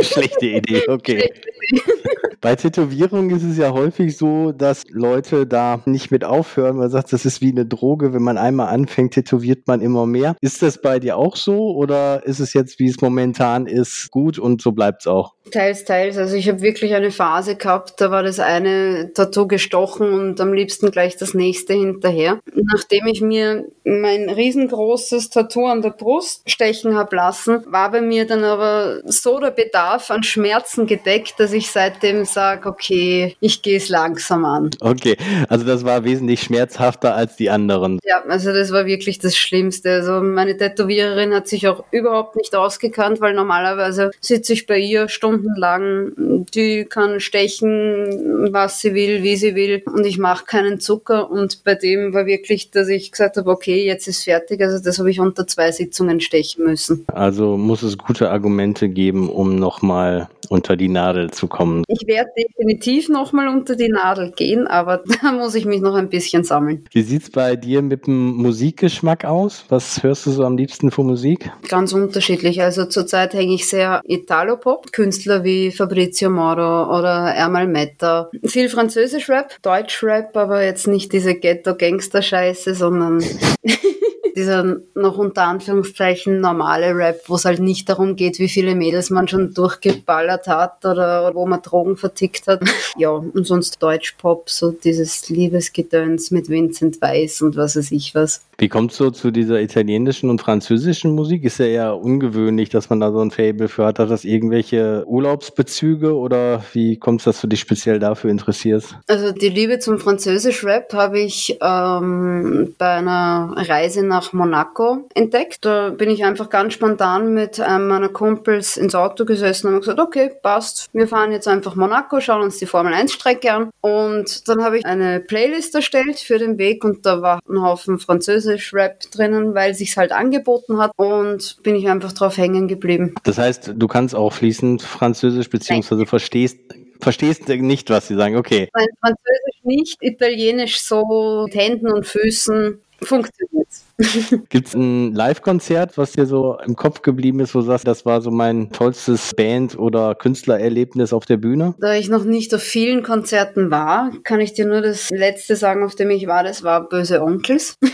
Schlechte 0.01 0.47
Idee, 0.47 0.83
okay. 0.87 1.19
Schlechte 1.19 1.49
Idee. 1.71 2.08
Bei 2.41 2.55
Tätowierungen 2.55 3.35
ist 3.35 3.43
es 3.43 3.57
ja 3.57 3.73
häufig 3.73 4.15
so, 4.15 4.53
dass 4.53 4.83
Leute 4.89 5.45
da 5.45 5.81
nicht 5.85 6.09
mit 6.09 6.23
aufhören. 6.23 6.77
Man 6.77 6.89
sagt, 6.89 7.11
das 7.11 7.25
ist 7.25 7.41
wie 7.41 7.51
eine 7.51 7.65
Droge. 7.65 8.13
Wenn 8.13 8.23
man 8.23 8.37
einmal 8.37 8.73
anfängt, 8.73 9.13
tätowiert 9.13 9.67
man 9.67 9.81
immer 9.81 10.05
mehr. 10.05 10.37
Ist 10.39 10.61
das 10.61 10.81
bei 10.81 10.99
dir 10.99 11.17
auch 11.17 11.35
so 11.35 11.75
oder 11.75 12.25
ist 12.25 12.39
es 12.39 12.53
jetzt, 12.53 12.79
wie 12.79 12.87
es 12.87 13.01
momentan 13.01 13.65
ist, 13.67 14.09
gut 14.11 14.39
und 14.39 14.61
so 14.61 14.71
bleibt 14.71 15.01
es 15.01 15.07
auch? 15.07 15.33
Teils, 15.49 15.85
teils. 15.85 16.17
Also 16.17 16.35
ich 16.35 16.47
habe 16.47 16.61
wirklich 16.61 16.93
eine 16.93 17.11
Phase 17.11 17.55
gehabt, 17.55 17.99
da 18.01 18.11
war 18.11 18.23
das 18.23 18.39
eine 18.39 19.11
Tattoo 19.13 19.47
gestochen 19.47 20.13
und 20.13 20.41
am 20.41 20.53
liebsten 20.53 20.91
gleich 20.91 21.17
das 21.17 21.33
nächste 21.33 21.73
hinterher. 21.73 22.39
Nachdem 22.53 23.07
ich 23.07 23.21
mir 23.21 23.65
mein 23.83 24.29
riesengroßes 24.29 25.29
Tattoo 25.29 25.65
an 25.65 25.81
der 25.81 25.91
Brust 25.91 26.49
stechen 26.49 26.95
habe 26.95 27.15
lassen, 27.15 27.63
war 27.67 27.91
bei 27.91 28.01
mir 28.01 28.25
dann 28.25 28.43
aber 28.43 29.01
so 29.05 29.39
der 29.39 29.51
Bedarf 29.51 30.11
an 30.11 30.23
Schmerzen 30.23 30.85
gedeckt, 30.85 31.35
dass 31.37 31.53
ich 31.53 31.71
seitdem 31.71 32.25
sage, 32.25 32.69
okay, 32.69 33.35
ich 33.39 33.61
gehe 33.61 33.77
es 33.77 33.89
langsam 33.89 34.45
an. 34.45 34.69
Okay, 34.79 35.17
also 35.47 35.65
das 35.65 35.83
war 35.85 36.03
wesentlich 36.03 36.41
schmerzhafter 36.41 37.15
als 37.15 37.35
die 37.35 37.49
anderen. 37.49 37.99
Ja, 38.03 38.23
also 38.27 38.53
das 38.53 38.71
war 38.71 38.85
wirklich 38.85 39.19
das 39.19 39.35
Schlimmste. 39.35 39.91
Also 39.91 40.21
meine 40.21 40.57
Tätowiererin 40.57 41.33
hat 41.33 41.47
sich 41.47 41.67
auch 41.67 41.83
überhaupt 41.91 42.35
nicht 42.35 42.55
ausgekannt, 42.55 43.21
weil 43.21 43.33
normalerweise 43.33 44.11
sitze 44.21 44.53
ich 44.53 44.67
bei 44.67 44.77
ihr 44.77 45.09
stundenlang, 45.39 46.45
die 46.53 46.85
kann 46.85 47.19
stechen, 47.19 48.51
was 48.51 48.81
sie 48.81 48.93
will, 48.93 49.23
wie 49.23 49.35
sie 49.35 49.55
will 49.55 49.83
und 49.85 50.05
ich 50.05 50.17
mache 50.17 50.45
keinen 50.45 50.79
Zucker 50.79 51.29
und 51.29 51.63
bei 51.63 51.75
dem 51.75 52.13
war 52.13 52.25
wirklich, 52.25 52.71
dass 52.71 52.87
ich 52.87 53.11
gesagt 53.11 53.37
habe, 53.37 53.49
okay, 53.49 53.85
jetzt 53.85 54.07
ist 54.07 54.23
fertig. 54.23 54.61
Also 54.61 54.83
das 54.83 54.99
habe 54.99 55.09
ich 55.09 55.19
unter 55.19 55.47
zwei 55.47 55.71
Sitzungen 55.71 56.21
stechen 56.21 56.65
müssen. 56.65 57.05
Also 57.07 57.57
muss 57.57 57.83
es 57.83 57.97
gute 57.97 58.29
Argumente 58.29 58.89
geben, 58.89 59.29
um 59.29 59.55
nochmal 59.55 60.29
unter 60.49 60.75
die 60.75 60.89
Nadel 60.89 61.31
zu 61.31 61.47
kommen. 61.47 61.83
Ich 61.87 62.05
werde 62.07 62.29
definitiv 62.37 63.09
nochmal 63.09 63.47
unter 63.47 63.75
die 63.75 63.89
Nadel 63.89 64.31
gehen, 64.31 64.67
aber 64.67 65.03
da 65.21 65.31
muss 65.31 65.55
ich 65.55 65.65
mich 65.65 65.81
noch 65.81 65.95
ein 65.95 66.09
bisschen 66.09 66.43
sammeln. 66.43 66.85
Wie 66.91 67.03
sieht 67.03 67.23
es 67.23 67.29
bei 67.29 67.55
dir 67.55 67.81
mit 67.81 68.07
dem 68.07 68.35
Musikgeschmack 68.35 69.25
aus? 69.25 69.65
Was 69.69 70.03
hörst 70.03 70.25
du 70.25 70.31
so 70.31 70.43
am 70.43 70.57
liebsten 70.57 70.91
für 70.91 71.03
Musik? 71.03 71.51
Ganz 71.67 71.93
unterschiedlich. 71.93 72.61
Also 72.61 72.85
zurzeit 72.85 73.33
hänge 73.33 73.53
ich 73.53 73.67
sehr 73.67 74.01
Italo-Pop. 74.05 74.91
Künstler 74.91 75.43
wie 75.43 75.71
Fabrizio 75.71 76.29
Moro 76.29 76.97
oder 76.97 77.33
Ermal 77.33 77.67
Metta. 77.67 78.29
Viel 78.45 78.69
Französisch-Rap, 78.69 79.61
Deutsch-Rap, 79.61 80.35
aber 80.35 80.63
jetzt 80.63 80.87
nicht 80.87 81.13
diese 81.13 81.35
Ghetto-Gangster-Scheiße, 81.35 82.73
sondern 82.73 83.23
dieser 84.39 84.77
noch 84.95 85.17
unter 85.17 85.43
Anführungszeichen 85.43 86.39
normale 86.39 86.95
Rap, 86.95 87.21
wo 87.27 87.35
es 87.35 87.45
halt 87.45 87.59
nicht 87.59 87.89
darum 87.89 88.15
geht, 88.15 88.39
wie 88.39 88.47
viele 88.47 88.73
Mädels 88.73 89.09
man 89.09 89.27
schon 89.27 89.53
durchgeballert 89.53 90.47
hat 90.47 90.85
oder 90.85 91.35
wo 91.35 91.45
man 91.45 91.61
Drogen 91.61 91.97
vertickt 91.97 92.47
hat. 92.47 92.61
Ja, 92.97 93.11
und 93.11 93.45
sonst 93.45 93.81
Deutschpop, 93.81 94.49
so 94.49 94.71
dieses 94.71 95.29
Liebesgedöns 95.29 96.31
mit 96.31 96.49
Vincent 96.49 97.01
Weiss 97.01 97.41
und 97.41 97.55
was 97.55 97.75
weiß 97.75 97.91
ich 97.91 98.13
was. 98.15 98.41
Wie 98.57 98.67
es 98.67 98.97
so 98.97 99.09
zu 99.09 99.31
dieser 99.31 99.61
italienischen 99.61 100.29
und 100.29 100.41
französischen 100.41 101.15
Musik? 101.15 101.45
Ist 101.45 101.59
ja 101.59 101.65
eher 101.65 101.97
ungewöhnlich, 101.97 102.69
dass 102.69 102.89
man 102.89 102.99
da 102.99 103.11
so 103.11 103.19
ein 103.19 103.31
Fable 103.31 103.69
für 103.69 103.85
hat. 103.85 103.99
Hat 103.99 104.09
das 104.09 104.25
irgendwelche 104.25 105.05
Urlaubsbezüge 105.07 106.13
oder 106.13 106.63
wie 106.73 106.97
kommt 106.97 107.21
es, 107.21 107.25
dass 107.25 107.41
du 107.41 107.47
dich 107.47 107.61
speziell 107.61 107.99
dafür 107.99 108.31
interessierst? 108.31 108.95
Also 109.07 109.31
die 109.31 109.47
Liebe 109.47 109.79
zum 109.79 109.99
Französisch-Rap 109.99 110.93
habe 110.93 111.19
ich 111.19 111.57
ähm, 111.61 112.75
bei 112.77 112.95
einer 112.95 113.53
Reise 113.55 114.05
nach 114.05 114.28
Monaco 114.33 115.07
entdeckt. 115.13 115.65
Da 115.65 115.89
bin 115.89 116.09
ich 116.09 116.23
einfach 116.23 116.49
ganz 116.49 116.73
spontan 116.73 117.33
mit 117.33 117.59
einem 117.59 117.87
meiner 117.87 118.09
Kumpels 118.09 118.77
ins 118.77 118.95
Auto 118.95 119.25
gesessen 119.25 119.67
und 119.67 119.73
habe 119.73 119.81
gesagt, 119.81 119.99
okay, 119.99 120.31
passt. 120.41 120.89
Wir 120.93 121.07
fahren 121.07 121.31
jetzt 121.31 121.47
einfach 121.47 121.75
Monaco, 121.75 122.19
schauen 122.19 122.41
uns 122.41 122.57
die 122.57 122.65
Formel 122.65 122.93
1-Strecke 122.93 123.51
an. 123.51 123.69
Und 123.81 124.47
dann 124.47 124.63
habe 124.63 124.77
ich 124.77 124.85
eine 124.85 125.19
Playlist 125.19 125.75
erstellt 125.75 126.19
für 126.19 126.37
den 126.37 126.57
Weg 126.57 126.83
und 126.83 127.05
da 127.05 127.21
war 127.21 127.39
ein 127.47 127.61
Haufen 127.61 127.99
Französisch 127.99 128.39
Französisch-Rap 128.39 129.11
drinnen, 129.11 129.55
weil 129.55 129.73
sich's 129.73 129.97
halt 129.97 130.11
angeboten 130.11 130.77
hat 130.77 130.91
und 130.97 131.57
bin 131.63 131.75
ich 131.75 131.87
einfach 131.87 132.13
drauf 132.13 132.37
hängen 132.37 132.67
geblieben. 132.67 133.15
Das 133.23 133.37
heißt, 133.37 133.73
du 133.75 133.87
kannst 133.87 134.15
auch 134.15 134.33
fließend 134.33 134.81
Französisch 134.81 135.49
beziehungsweise 135.49 136.05
verstehst 136.05 136.59
verstehst 137.01 137.47
nicht, 137.47 137.89
was 137.89 138.09
sie 138.09 138.15
sagen. 138.15 138.35
Okay. 138.35 138.67
Mein 138.73 138.87
Französisch 138.99 139.63
nicht 139.63 139.97
italienisch 140.01 140.81
so 140.81 141.45
mit 141.45 141.55
Händen 141.55 141.91
und 141.91 142.05
Füßen 142.05 142.81
funktioniert. 143.03 143.67
Gibt 144.49 144.67
es 144.67 144.73
ein 144.73 145.13
Live-Konzert, 145.13 145.97
was 145.97 146.13
dir 146.13 146.25
so 146.25 146.57
im 146.65 146.75
Kopf 146.75 147.01
geblieben 147.01 147.39
ist, 147.41 147.53
wo 147.53 147.59
du 147.59 147.65
sagst, 147.65 147.87
das 147.87 148.05
war 148.05 148.21
so 148.21 148.31
mein 148.31 148.71
tollstes 148.71 149.33
Band- 149.35 149.77
oder 149.77 150.15
Künstlererlebnis 150.15 151.11
auf 151.11 151.25
der 151.25 151.37
Bühne? 151.37 151.75
Da 151.79 151.95
ich 151.95 152.09
noch 152.09 152.23
nicht 152.23 152.53
auf 152.55 152.61
vielen 152.61 153.03
Konzerten 153.03 153.71
war, 153.71 154.11
kann 154.23 154.39
ich 154.39 154.53
dir 154.53 154.65
nur 154.65 154.81
das 154.81 155.09
letzte 155.09 155.55
sagen, 155.55 155.83
auf 155.83 155.95
dem 155.95 156.09
ich 156.11 156.27
war. 156.27 156.43
Das 156.43 156.63
war 156.63 156.87
Böse 156.87 157.21
Onkels. 157.21 157.75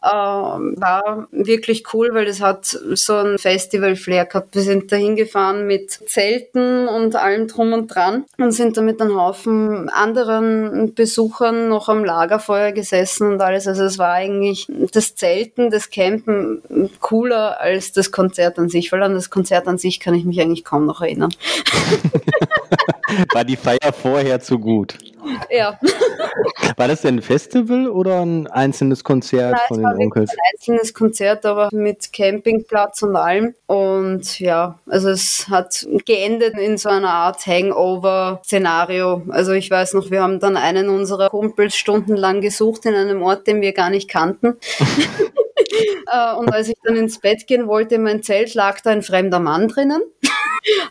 Ähm, 0.00 0.76
war 0.78 1.26
wirklich 1.32 1.92
cool, 1.92 2.10
weil 2.12 2.24
das 2.24 2.40
hat 2.40 2.64
so 2.66 3.14
ein 3.14 3.36
Festival-Flair 3.36 4.26
gehabt. 4.26 4.54
Wir 4.54 4.62
sind 4.62 4.92
da 4.92 4.96
hingefahren 4.96 5.66
mit 5.66 5.90
Zelten 5.90 6.86
und 6.86 7.16
allem 7.16 7.48
drum 7.48 7.72
und 7.72 7.88
dran 7.88 8.24
und 8.38 8.52
sind 8.52 8.76
da 8.76 8.82
mit 8.82 9.02
einem 9.02 9.20
Haufen 9.20 9.88
anderen 9.88 10.94
Besuchern 10.94 11.68
noch 11.68 11.88
am 11.88 12.04
Lagerfeuer 12.04 12.70
gesessen 12.70 13.32
und 13.32 13.40
alles. 13.40 13.66
Also 13.66 13.82
es 13.82 13.98
war 13.98 14.12
eigentlich 14.48 14.90
das 14.92 15.14
Zelten, 15.14 15.70
das 15.70 15.90
Campen 15.90 16.90
cooler 17.00 17.60
als 17.60 17.92
das 17.92 18.10
Konzert 18.10 18.58
an 18.58 18.68
sich, 18.68 18.90
weil 18.92 19.02
an 19.02 19.14
das 19.14 19.30
Konzert 19.30 19.68
an 19.68 19.78
sich 19.78 20.00
kann 20.00 20.14
ich 20.14 20.24
mich 20.24 20.40
eigentlich 20.40 20.64
kaum 20.64 20.86
noch 20.86 21.00
erinnern. 21.00 21.34
War 23.32 23.44
die 23.44 23.56
Feier 23.56 23.92
vorher 23.92 24.40
zu 24.40 24.58
gut? 24.58 24.98
Ja. 25.50 25.78
War 26.76 26.88
das 26.88 27.02
denn 27.02 27.16
ein 27.16 27.22
Festival 27.22 27.88
oder 27.88 28.20
ein 28.20 28.46
einzelnes 28.46 29.02
Konzert 29.02 29.52
Nein, 29.52 29.60
von 29.68 29.78
den 29.78 30.02
Onkels? 30.04 30.30
Ein 30.30 30.36
einzelnes 30.52 30.94
Konzert, 30.94 31.44
aber 31.46 31.68
mit 31.72 32.12
Campingplatz 32.12 33.02
und 33.02 33.16
allem. 33.16 33.54
Und 33.66 34.38
ja, 34.38 34.78
also 34.86 35.10
es 35.10 35.48
hat 35.48 35.86
geendet 36.06 36.56
in 36.58 36.78
so 36.78 36.88
einer 36.88 37.10
Art 37.10 37.46
Hangover-Szenario. 37.46 39.22
Also 39.28 39.52
ich 39.52 39.70
weiß 39.70 39.94
noch, 39.94 40.10
wir 40.10 40.22
haben 40.22 40.40
dann 40.40 40.56
einen 40.56 40.88
unserer 40.88 41.30
Kumpels 41.30 41.76
stundenlang 41.76 42.40
gesucht 42.40 42.86
in 42.86 42.94
einem 42.94 43.22
Ort, 43.22 43.46
den 43.46 43.60
wir 43.60 43.72
gar 43.72 43.90
nicht 43.90 44.08
kannten. 44.08 44.56
Äh, 46.10 46.34
und 46.36 46.52
als 46.52 46.68
ich 46.68 46.76
dann 46.82 46.96
ins 46.96 47.18
Bett 47.18 47.46
gehen 47.46 47.68
wollte, 47.68 47.96
in 47.96 48.02
mein 48.02 48.22
Zelt 48.22 48.54
lag 48.54 48.80
da 48.80 48.90
ein 48.90 49.02
fremder 49.02 49.38
Mann 49.38 49.68
drinnen. 49.68 50.02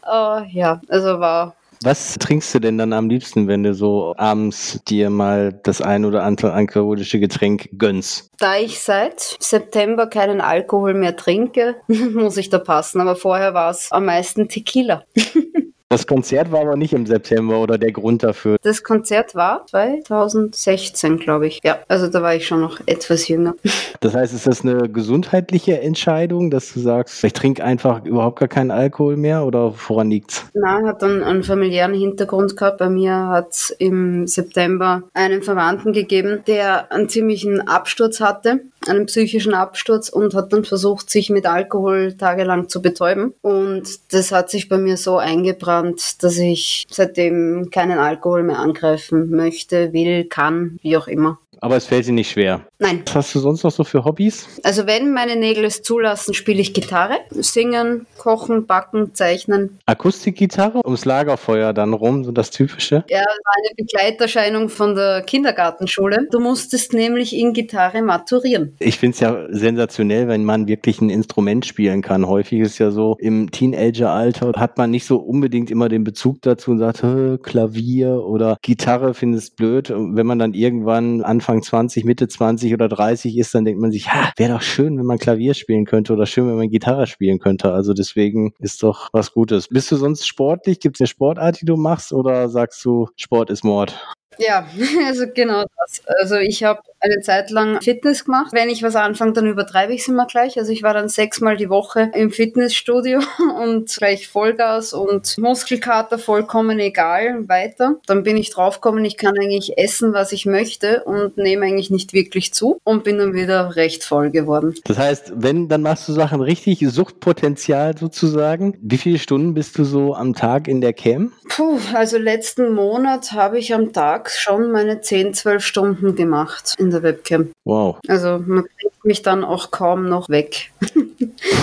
Äh, 0.06 0.48
ja, 0.52 0.82
also 0.88 1.20
war 1.20 1.56
Was 1.84 2.16
trinkst 2.16 2.56
du 2.56 2.60
denn 2.60 2.78
dann 2.78 2.94
am 2.94 3.10
liebsten, 3.10 3.48
wenn 3.48 3.64
du 3.64 3.74
so 3.74 4.14
abends 4.18 4.82
dir 4.88 5.10
mal 5.10 5.54
das 5.64 5.82
ein 5.82 6.06
oder 6.06 6.24
andere 6.24 6.54
alkoholische 6.54 7.20
Getränk 7.20 7.70
gönnst? 7.78 8.32
Da 8.40 8.58
ich 8.58 8.80
seit 8.80 9.38
September 9.40 10.08
keinen 10.08 10.42
Alkohol 10.42 10.94
mehr 10.94 11.16
trinke, 11.16 11.76
muss 11.88 12.38
ich 12.38 12.50
da 12.50 12.60
passen. 12.60 13.02
Aber 13.02 13.16
vorher 13.16 13.54
war 13.54 13.72
es 13.72 13.92
am 13.92 14.06
meisten 14.06 14.50
Tequila. 14.50 15.04
Das 15.90 16.06
Konzert 16.06 16.52
war 16.52 16.62
aber 16.62 16.76
nicht 16.76 16.92
im 16.92 17.06
September 17.06 17.60
oder 17.60 17.78
der 17.78 17.94
Grund 17.94 18.22
dafür. 18.22 18.58
Das 18.62 18.84
Konzert 18.84 19.36
war 19.36 19.66
2016, 19.68 21.18
glaube 21.18 21.48
ich. 21.48 21.62
Ja, 21.64 21.80
also 21.88 22.08
da 22.08 22.22
war 22.22 22.36
ich 22.36 22.46
schon 22.46 22.60
noch 22.60 22.82
etwas 22.86 23.28
jünger. 23.28 23.56
Das 24.00 24.14
heißt, 24.14 24.32
ist 24.32 24.46
das 24.46 24.62
eine 24.62 24.90
gesundheitliche 24.90 25.82
Entscheidung, 25.82 26.52
dass 26.52 26.72
du 26.72 26.80
sagst, 26.80 27.24
ich 27.24 27.34
trinke 27.34 27.64
einfach 27.64 28.06
überhaupt 28.06 28.38
gar 28.38 28.48
keinen 28.48 28.70
Alkohol 28.70 29.18
mehr 29.18 29.44
oder 29.44 29.74
woran 29.88 30.12
liegt's? 30.12 30.46
Na, 30.54 30.86
hat 30.86 31.02
dann 31.02 31.24
einen 31.24 31.42
familiären 31.42 31.96
Hintergrund 31.96 32.56
gehabt. 32.56 32.78
Bei 32.78 32.90
mir 32.90 33.16
hat 33.30 33.50
es 33.50 33.76
im 33.80 34.28
September 34.28 35.02
einen 35.16 35.42
Verwandten 35.42 35.94
gegeben, 35.94 36.44
der 36.46 36.92
einen 36.92 37.10
ziemlichen 37.10 37.68
Absturz 37.68 38.20
hatte, 38.20 38.60
einen 38.90 39.06
psychischen 39.06 39.54
Absturz 39.54 40.10
und 40.10 40.34
hat 40.34 40.54
dann 40.54 40.64
versucht, 40.64 41.10
sich 41.10 41.30
mit 41.30 41.46
Alkohol 41.46 42.16
tagelang 42.18 42.70
zu 42.70 42.82
betäuben. 42.82 43.34
Und 43.42 44.14
das 44.14 44.32
hat 44.32 44.50
sich 44.50 44.70
bei 44.70 44.78
mir 44.78 44.98
so 44.98 45.18
eingebrannt, 45.18 46.24
dass 46.24 46.38
ich 46.38 46.86
seitdem 46.90 47.70
keinen 47.72 48.00
Alkohol 48.00 48.44
mehr 48.44 48.60
angreifen 48.60 49.30
möchte, 49.30 49.94
will, 49.94 50.26
kann, 50.26 50.80
wie 50.82 50.98
auch 50.98 51.08
immer. 51.08 51.40
Aber 51.62 51.76
es 51.76 51.86
fällt 51.86 52.08
dir 52.08 52.14
nicht 52.14 52.32
schwer. 52.32 52.62
Nein. 52.80 53.02
Was 53.06 53.16
hast 53.16 53.36
du 53.36 53.40
sonst 53.40 53.64
noch 53.64 53.72
so 53.72 53.84
für 53.84 54.04
Hobbys? 54.06 54.48
Also 54.64 54.86
wenn 54.88 55.14
meine 55.14 55.36
Nägel 55.36 55.66
es 55.66 55.82
zulassen, 55.82 56.34
spiele 56.34 56.62
ich 56.62 56.74
Gitarre. 56.74 57.18
Singen, 57.32 58.06
kochen, 58.18 58.66
backen, 58.68 59.14
zeichnen. 59.14 59.80
Akustikgitarre 59.86 60.82
ums 60.86 61.06
Lagerfeuer 61.06 61.74
dann 61.74 61.94
rum, 61.94 62.24
so 62.24 62.32
das 62.32 62.52
Typische. 62.52 63.04
Ja, 63.10 63.20
eine 63.20 63.76
Begleiterscheinung 63.76 64.70
von 64.70 64.96
der 64.96 65.24
Kindergartenschule. 65.24 66.28
Du 66.32 66.40
musstest 66.40 66.94
nämlich 66.94 67.36
in 67.36 67.54
Gitarre 67.54 68.02
maturieren. 68.02 68.76
Ich 68.80 69.00
finde 69.00 69.16
es 69.16 69.20
ja 69.20 69.46
sensationell, 69.50 70.28
wenn 70.28 70.44
man 70.44 70.68
wirklich 70.68 71.02
ein 71.02 71.10
Instrument 71.10 71.66
spielen 71.66 72.02
kann. 72.02 72.28
Häufig 72.28 72.60
ist 72.60 72.78
ja 72.80 72.92
so, 72.92 73.16
im 73.20 73.52
Teenageralter 73.52 74.52
hat 74.56 74.78
man 74.78 74.92
nicht 74.92 75.06
so 75.06 75.18
unbedingt 75.18 75.72
immer 75.72 75.90
den 75.90 76.04
Bezug 76.04 76.42
dazu 76.42 76.72
und 76.72 76.80
sagt, 76.80 77.04
"Hä, 77.04 77.38
Klavier 77.42 78.24
oder 78.24 78.58
Gitarre 78.62 79.14
findest 79.14 79.56
blöd. 79.56 79.92
Und 79.92 80.16
wenn 80.16 80.28
man 80.28 80.40
dann 80.40 80.54
irgendwann 80.54 81.24
Anfang 81.48 81.64
20, 81.64 82.04
Mitte 82.04 82.28
20 82.28 82.74
oder 82.74 82.90
30 82.90 83.38
ist, 83.38 83.56
dann 83.56 83.64
denkt 83.64 83.80
man 83.80 83.90
sich, 83.90 84.12
ha, 84.12 84.34
wäre 84.36 84.52
doch 84.52 84.62
schön, 84.62 84.98
wenn 84.98 85.06
man 85.06 85.18
Klavier 85.18 85.54
spielen 85.54 85.86
könnte 85.86 86.12
oder 86.12 86.26
schön, 86.26 86.46
wenn 86.50 86.58
man 86.58 86.70
Gitarre 86.70 87.08
spielen 87.08 87.40
könnte. 87.40 87.72
Also 87.72 87.94
deswegen 87.94 88.54
ist 88.60 88.84
doch 88.84 89.08
was 89.14 89.32
Gutes. 89.32 89.70
Bist 89.70 89.90
du 89.90 89.96
sonst 89.96 90.28
sportlich? 90.28 90.82
Gibt 90.82 90.98
es 90.98 91.00
eine 91.00 91.08
Sportart, 91.08 91.62
die 91.62 91.66
du 91.66 91.78
machst 91.78 92.12
oder 92.12 92.50
sagst 92.50 92.84
du, 92.84 93.08
Sport 93.16 93.50
ist 93.50 93.64
Mord? 93.64 93.98
Ja, 94.40 94.68
also 95.08 95.26
genau 95.34 95.64
das. 95.78 96.02
Also 96.20 96.36
ich 96.36 96.64
habe 96.64 96.82
eine 97.00 97.22
Zeit 97.22 97.52
lang 97.52 97.82
Fitness 97.82 98.26
gemacht. 98.26 98.54
Wenn 98.54 98.70
ich 98.70 98.84
was 98.84 98.96
anfange, 98.96 99.34
dann 99.34 99.48
übertreibe 99.48 99.94
ich 99.94 100.02
es 100.02 100.08
immer 100.08 100.26
gleich. 100.26 100.58
Also 100.58 100.72
ich 100.72 100.84
war 100.84 100.94
dann 100.94 101.10
sechsmal 101.10 101.58
die 101.58 101.70
Woche 101.70 102.12
im 102.14 102.32
Fitnessstudio 102.32 103.20
und 103.62 103.94
gleich 103.96 104.28
Vollgas 104.28 104.94
und 104.94 105.38
Muskelkater 105.38 106.18
vollkommen 106.18 106.80
egal, 106.80 107.48
weiter. 107.48 107.96
Dann 108.08 108.24
bin 108.24 108.38
ich 108.38 108.50
draufgekommen, 108.50 109.06
ich 109.06 109.18
kann 109.18 109.38
eigentlich 109.38 109.78
essen, 109.78 110.14
was 110.14 110.32
ich 110.32 110.46
möchte 110.46 111.04
und 111.04 111.38
nehme 111.38 111.66
eigentlich 111.66 111.90
nicht 111.90 112.14
wirklich 112.14 112.54
zu 112.54 112.80
und 112.84 113.04
bin 113.04 113.18
dann 113.18 113.34
wieder 113.34 113.76
recht 113.76 114.04
voll 114.04 114.32
geworden. 114.32 114.76
Das 114.86 114.98
heißt, 114.98 115.34
wenn, 115.36 115.68
dann 115.68 115.82
machst 115.82 116.08
du 116.08 116.14
Sachen 116.14 116.42
richtig, 116.42 116.80
Suchtpotenzial 116.80 117.98
sozusagen. 117.98 118.78
Wie 118.82 118.98
viele 118.98 119.20
Stunden 119.20 119.54
bist 119.54 119.78
du 119.78 119.84
so 119.84 120.16
am 120.16 120.34
Tag 120.34 120.68
in 120.68 120.82
der 120.82 120.94
Cam? 120.94 121.32
Puh, 121.50 121.80
also 121.94 122.18
letzten 122.18 122.74
Monat 122.74 123.32
habe 123.32 123.60
ich 123.60 123.74
am 123.74 123.94
Tag 123.94 124.27
schon 124.30 124.72
meine 124.72 125.02
10, 125.02 125.34
12 125.34 125.64
Stunden 125.64 126.16
gemacht 126.16 126.74
in 126.78 126.92
der 126.92 127.04
Webcam. 127.04 127.52
Wow. 127.66 127.98
Also 128.08 128.40
man 128.46 128.66
kriegt 128.80 129.06
mich 129.06 129.22
dann 129.22 129.44
auch 129.44 129.72
kaum 129.72 130.08
noch 130.08 130.30
weg. 130.30 130.72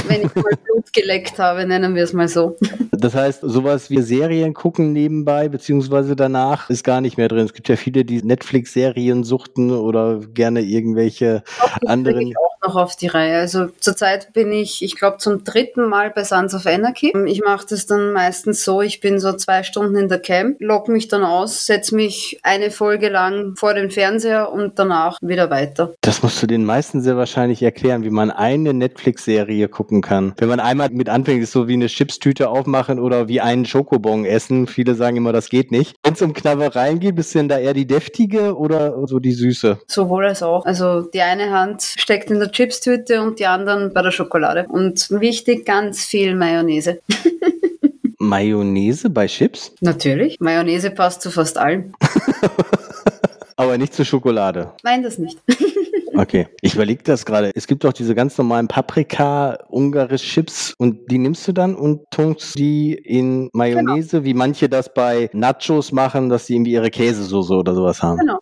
Wenn 0.08 0.22
ich 0.22 0.34
mal 0.34 0.52
Blut 0.64 0.92
geleckt 0.92 1.38
habe, 1.38 1.66
nennen 1.66 1.94
wir 1.94 2.04
es 2.04 2.12
mal 2.12 2.28
so. 2.28 2.56
Das 2.92 3.14
heißt, 3.14 3.40
sowas 3.42 3.90
wie 3.90 4.00
Serien 4.02 4.54
gucken 4.54 4.92
nebenbei, 4.92 5.48
beziehungsweise 5.48 6.16
danach, 6.16 6.70
ist 6.70 6.84
gar 6.84 7.00
nicht 7.00 7.16
mehr 7.16 7.28
drin. 7.28 7.44
Es 7.44 7.54
gibt 7.54 7.68
ja 7.68 7.76
viele, 7.76 8.04
die 8.04 8.22
Netflix-Serien 8.22 9.24
suchten 9.24 9.70
oder 9.70 10.20
gerne 10.20 10.62
irgendwelche 10.62 11.42
das 11.58 11.88
anderen. 11.88 12.32
auch 12.36 12.53
noch 12.66 12.76
auf 12.76 12.96
die 12.96 13.06
Reihe. 13.06 13.38
Also 13.38 13.66
zurzeit 13.80 14.32
bin 14.32 14.52
ich, 14.52 14.82
ich 14.82 14.96
glaube, 14.96 15.18
zum 15.18 15.44
dritten 15.44 15.88
Mal 15.88 16.10
bei 16.10 16.24
Sons 16.24 16.54
of 16.54 16.66
Anarchy. 16.66 17.12
Ich 17.26 17.42
mache 17.42 17.66
das 17.68 17.86
dann 17.86 18.12
meistens 18.12 18.64
so, 18.64 18.82
ich 18.82 19.00
bin 19.00 19.18
so 19.18 19.32
zwei 19.32 19.62
Stunden 19.62 19.96
in 19.96 20.08
der 20.08 20.18
Cam, 20.18 20.56
log 20.58 20.88
mich 20.88 21.08
dann 21.08 21.24
aus, 21.24 21.66
setze 21.66 21.94
mich 21.94 22.40
eine 22.42 22.70
Folge 22.70 23.08
lang 23.08 23.56
vor 23.56 23.74
den 23.74 23.90
Fernseher 23.90 24.52
und 24.52 24.78
danach 24.78 25.18
wieder 25.20 25.50
weiter. 25.50 25.94
Das 26.00 26.22
musst 26.22 26.42
du 26.42 26.46
den 26.46 26.64
meisten 26.64 27.00
sehr 27.00 27.16
wahrscheinlich 27.16 27.62
erklären, 27.62 28.04
wie 28.04 28.10
man 28.10 28.30
eine 28.30 28.74
Netflix-Serie 28.74 29.68
gucken 29.68 30.02
kann. 30.02 30.34
Wenn 30.38 30.48
man 30.48 30.60
einmal 30.60 30.90
mit 30.90 31.08
anfängt, 31.08 31.42
ist 31.42 31.52
so 31.52 31.68
wie 31.68 31.74
eine 31.74 31.86
Chipstüte 31.86 32.48
aufmachen 32.48 32.98
oder 32.98 33.28
wie 33.28 33.40
einen 33.40 33.64
Schokobon 33.64 34.24
essen. 34.24 34.66
Viele 34.66 34.94
sagen 34.94 35.16
immer, 35.16 35.32
das 35.32 35.48
geht 35.48 35.70
nicht. 35.70 35.96
Wenn 36.02 36.14
es 36.14 36.22
um 36.22 36.32
Knabbereien 36.32 37.00
geht, 37.00 37.16
bist 37.16 37.34
du 37.34 37.38
denn 37.38 37.48
da 37.48 37.58
eher 37.58 37.74
die 37.74 37.86
deftige 37.86 38.56
oder 38.56 39.06
so 39.06 39.18
die 39.18 39.32
süße? 39.32 39.78
Sowohl 39.86 40.26
als 40.26 40.42
auch. 40.42 40.64
Also 40.64 41.02
die 41.02 41.20
eine 41.20 41.50
Hand 41.50 41.82
steckt 41.82 42.30
in 42.30 42.38
der 42.38 42.50
Chipstüte 42.54 43.20
und 43.20 43.38
die 43.38 43.46
anderen 43.46 43.92
bei 43.92 44.00
der 44.00 44.12
Schokolade. 44.12 44.66
Und 44.68 45.10
wichtig, 45.10 45.66
ganz 45.66 46.04
viel 46.04 46.34
Mayonnaise. 46.34 47.00
Mayonnaise 48.18 49.10
bei 49.10 49.26
Chips, 49.26 49.72
Natürlich. 49.80 50.40
Mayonnaise 50.40 50.90
passt 50.90 51.20
zu 51.20 51.30
fast 51.30 51.58
allem. 51.58 51.92
aber 53.56 53.76
nicht 53.76 53.92
zur 53.92 54.04
Schokolade. 54.04 54.72
Nein, 54.82 55.02
das 55.02 55.18
nicht. 55.18 55.38
Okay, 56.16 56.46
ich 56.60 56.76
überlege 56.76 57.02
das 57.02 57.26
gerade. 57.26 57.50
Es 57.56 57.66
gibt 57.66 57.82
doch 57.82 57.92
diese 57.92 58.14
ganz 58.14 58.38
normalen 58.38 58.68
Paprika, 58.68 59.58
ungarisch 59.68 60.22
Chips 60.22 60.72
und 60.78 61.10
die 61.10 61.18
nimmst 61.18 61.48
du 61.48 61.52
dann 61.52 61.74
und 61.74 62.02
tunkst 62.12 62.56
die 62.56 62.92
in 62.94 63.50
Mayonnaise, 63.52 64.22
wie 64.22 64.32
manche 64.32 64.68
das 64.68 64.94
bei 64.94 65.28
Nachos 65.32 65.90
machen, 65.90 66.28
dass 66.28 66.46
sie 66.46 66.54
irgendwie 66.54 66.70
ihre 66.70 66.90
Käsesoße 66.90 67.52
oder 67.52 67.74
sowas 67.74 68.00
haben. 68.00 68.18
Genau. 68.18 68.38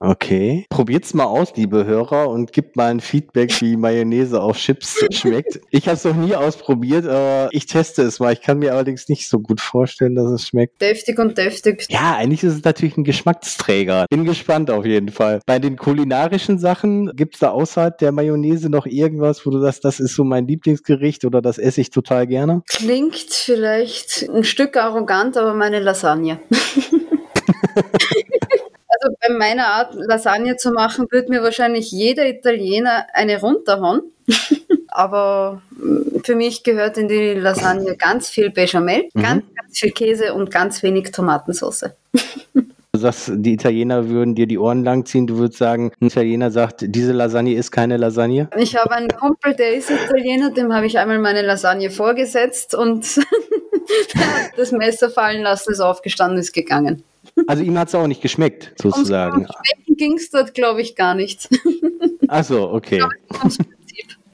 Okay. 0.00 0.66
Probiert's 0.68 1.14
mal 1.14 1.24
aus, 1.24 1.52
liebe 1.56 1.84
Hörer, 1.84 2.28
und 2.28 2.52
gebt 2.52 2.76
mal 2.76 2.90
ein 2.90 3.00
Feedback, 3.00 3.60
wie 3.60 3.76
Mayonnaise 3.76 4.40
auf 4.40 4.56
Chips 4.56 5.04
schmeckt. 5.12 5.60
Ich 5.70 5.86
habe 5.86 5.96
es 5.96 6.04
noch 6.04 6.14
nie 6.14 6.34
ausprobiert, 6.34 7.06
aber 7.06 7.48
ich 7.52 7.66
teste 7.66 8.02
es 8.02 8.20
mal. 8.20 8.32
Ich 8.32 8.42
kann 8.42 8.58
mir 8.58 8.72
allerdings 8.72 9.08
nicht 9.08 9.28
so 9.28 9.40
gut 9.40 9.60
vorstellen, 9.60 10.14
dass 10.14 10.26
es 10.26 10.46
schmeckt. 10.46 10.80
Deftig 10.80 11.18
und 11.18 11.36
deftig. 11.36 11.86
Ja, 11.88 12.16
eigentlich 12.16 12.42
ist 12.44 12.54
es 12.54 12.64
natürlich 12.64 12.96
ein 12.96 13.04
Geschmacksträger. 13.04 14.06
Bin 14.10 14.24
gespannt 14.24 14.70
auf 14.70 14.86
jeden 14.86 15.10
Fall. 15.10 15.40
Bei 15.46 15.58
den 15.58 15.76
kulinarischen 15.76 16.58
Sachen 16.58 17.14
gibt's 17.16 17.40
da 17.40 17.50
außerhalb 17.50 17.98
der 17.98 18.12
Mayonnaise 18.12 18.68
noch 18.68 18.86
irgendwas, 18.86 19.44
wo 19.44 19.50
du 19.50 19.60
sagst, 19.60 19.84
das 19.84 20.00
ist 20.00 20.14
so 20.14 20.24
mein 20.24 20.46
Lieblingsgericht 20.46 21.24
oder 21.24 21.42
das 21.42 21.58
esse 21.58 21.80
ich 21.80 21.90
total 21.90 22.26
gerne? 22.26 22.62
Klingt 22.68 23.16
vielleicht 23.16 24.28
ein 24.28 24.44
Stück 24.44 24.76
arrogant, 24.76 25.36
aber 25.36 25.54
meine 25.54 25.80
Lasagne. 25.80 26.40
Bei 29.28 29.34
meiner 29.34 29.66
Art, 29.66 29.94
Lasagne 29.94 30.56
zu 30.56 30.70
machen, 30.70 31.06
würde 31.10 31.28
mir 31.28 31.42
wahrscheinlich 31.42 31.90
jeder 31.90 32.26
Italiener 32.26 33.06
eine 33.12 33.40
runterhauen. 33.40 34.02
Aber 34.88 35.60
mm, 35.70 36.20
für 36.24 36.34
mich 36.34 36.62
gehört 36.62 36.96
in 36.96 37.08
die 37.08 37.34
Lasagne 37.34 37.96
ganz 37.96 38.30
viel 38.30 38.50
Bechamel, 38.50 39.08
mhm. 39.12 39.22
ganz, 39.22 39.44
ganz 39.54 39.78
viel 39.78 39.90
Käse 39.92 40.34
und 40.34 40.50
ganz 40.50 40.82
wenig 40.82 41.10
Tomatensauce. 41.12 41.90
Du 42.90 43.02
sagst, 43.02 43.30
die 43.32 43.52
Italiener 43.52 44.08
würden 44.08 44.34
dir 44.34 44.46
die 44.46 44.58
Ohren 44.58 44.82
langziehen. 44.82 45.26
Du 45.28 45.36
würdest 45.36 45.58
sagen, 45.58 45.92
ein 46.00 46.06
Italiener 46.06 46.50
sagt, 46.50 46.84
diese 46.84 47.12
Lasagne 47.12 47.54
ist 47.54 47.70
keine 47.70 47.96
Lasagne? 47.96 48.48
Ich 48.56 48.76
habe 48.76 48.90
einen 48.92 49.08
Kumpel, 49.08 49.54
der 49.54 49.74
ist 49.74 49.90
Italiener, 49.90 50.50
dem 50.50 50.72
habe 50.72 50.86
ich 50.86 50.98
einmal 50.98 51.20
meine 51.20 51.42
Lasagne 51.42 51.90
vorgesetzt 51.90 52.74
und 52.74 53.20
das 54.56 54.72
Messer 54.72 55.10
fallen 55.10 55.42
lassen, 55.42 55.70
ist 55.70 55.80
aufgestanden, 55.80 56.40
ist 56.40 56.52
gegangen. 56.52 57.04
Also 57.46 57.62
ihm 57.62 57.78
hat 57.78 57.88
es 57.88 57.94
auch 57.94 58.06
nicht 58.06 58.22
geschmeckt, 58.22 58.72
sozusagen. 58.80 59.46
Schmecken 59.46 59.96
ging 59.96 60.14
es 60.14 60.30
dort, 60.30 60.54
glaube 60.54 60.82
ich, 60.82 60.96
gar 60.96 61.14
nicht. 61.14 61.48
Ach 62.28 62.44
so, 62.44 62.70
okay. 62.70 63.02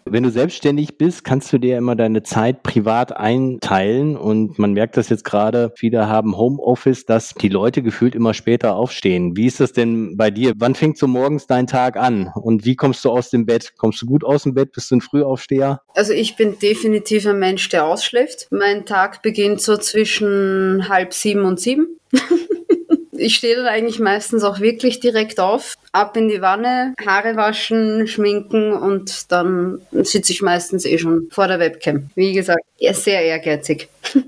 Wenn 0.07 0.23
du 0.23 0.31
selbstständig 0.31 0.99
bist, 0.99 1.25
kannst 1.25 1.51
du 1.53 1.59
dir 1.59 1.79
immer 1.79 1.97
deine 1.97 2.23
Zeit 2.23 2.63
privat 2.63 3.17
einteilen 3.17 4.19
und 4.19 4.59
man 4.59 4.75
merkt 4.75 4.99
das 4.99 5.09
jetzt 5.09 5.25
gerade, 5.25 5.73
viele 5.77 6.09
haben 6.09 6.37
Homeoffice, 6.37 7.07
dass 7.07 7.33
die 7.33 7.49
Leute 7.49 7.83
gefühlt 7.83 8.15
immer 8.15 8.35
später 8.35 8.77
aufstehen. 8.77 9.35
Wie 9.35 9.47
ist 9.47 9.61
das 9.61 9.73
denn 9.73 10.19
bei 10.19 10.31
dir? 10.31 10.53
Wann 10.57 10.75
fängt 10.75 10.99
so 10.99 11.07
morgens 11.07 11.47
dein 11.47 11.67
Tag 11.67 11.97
an 11.97 12.31
und 12.35 12.67
wie 12.67 12.77
kommst 12.77 13.03
du 13.07 13.11
aus 13.11 13.31
dem 13.31 13.47
Bett? 13.47 13.73
Kommst 13.79 14.03
du 14.03 14.07
gut 14.07 14.25
aus 14.25 14.43
dem 14.43 14.53
Bett? 14.53 14.73
Bist 14.73 14.91
du 14.91 14.97
ein 14.97 15.01
Frühaufsteher? 15.01 15.81
Also 15.95 16.13
ich 16.13 16.37
bin 16.37 16.59
definitiv 16.59 17.27
ein 17.27 17.39
Mensch, 17.39 17.67
der 17.71 17.87
ausschläft. 17.87 18.49
Mein 18.51 18.85
Tag 18.85 19.23
beginnt 19.23 19.63
so 19.63 19.79
zwischen 19.79 20.87
halb 20.91 21.15
sieben 21.15 21.47
und 21.47 21.59
sieben. 21.59 21.99
Ich 23.17 23.37
stehe 23.37 23.57
dann 23.57 23.67
eigentlich 23.67 24.01
meistens 24.01 24.43
auch 24.43 24.61
wirklich 24.61 25.01
direkt 25.01 25.41
auf, 25.41 25.77
ab 25.93 26.17
in 26.17 26.29
die 26.29 26.41
Wanne, 26.41 26.95
Haare 27.05 27.37
waschen, 27.37 28.07
schminken 28.07 28.73
und 28.73 29.31
dann 29.31 29.81
sitze 29.93 30.33
ich 30.33 30.43
meistens 30.43 30.85
eh 30.85 30.99
schon 30.99 31.29
vor 31.31 31.49
der 31.49 31.59
Webcam. 31.59 32.11
Wie 32.15 32.33
gesagt, 32.33 32.65
sehr 32.79 33.23
ehrgeizig. 33.23 33.89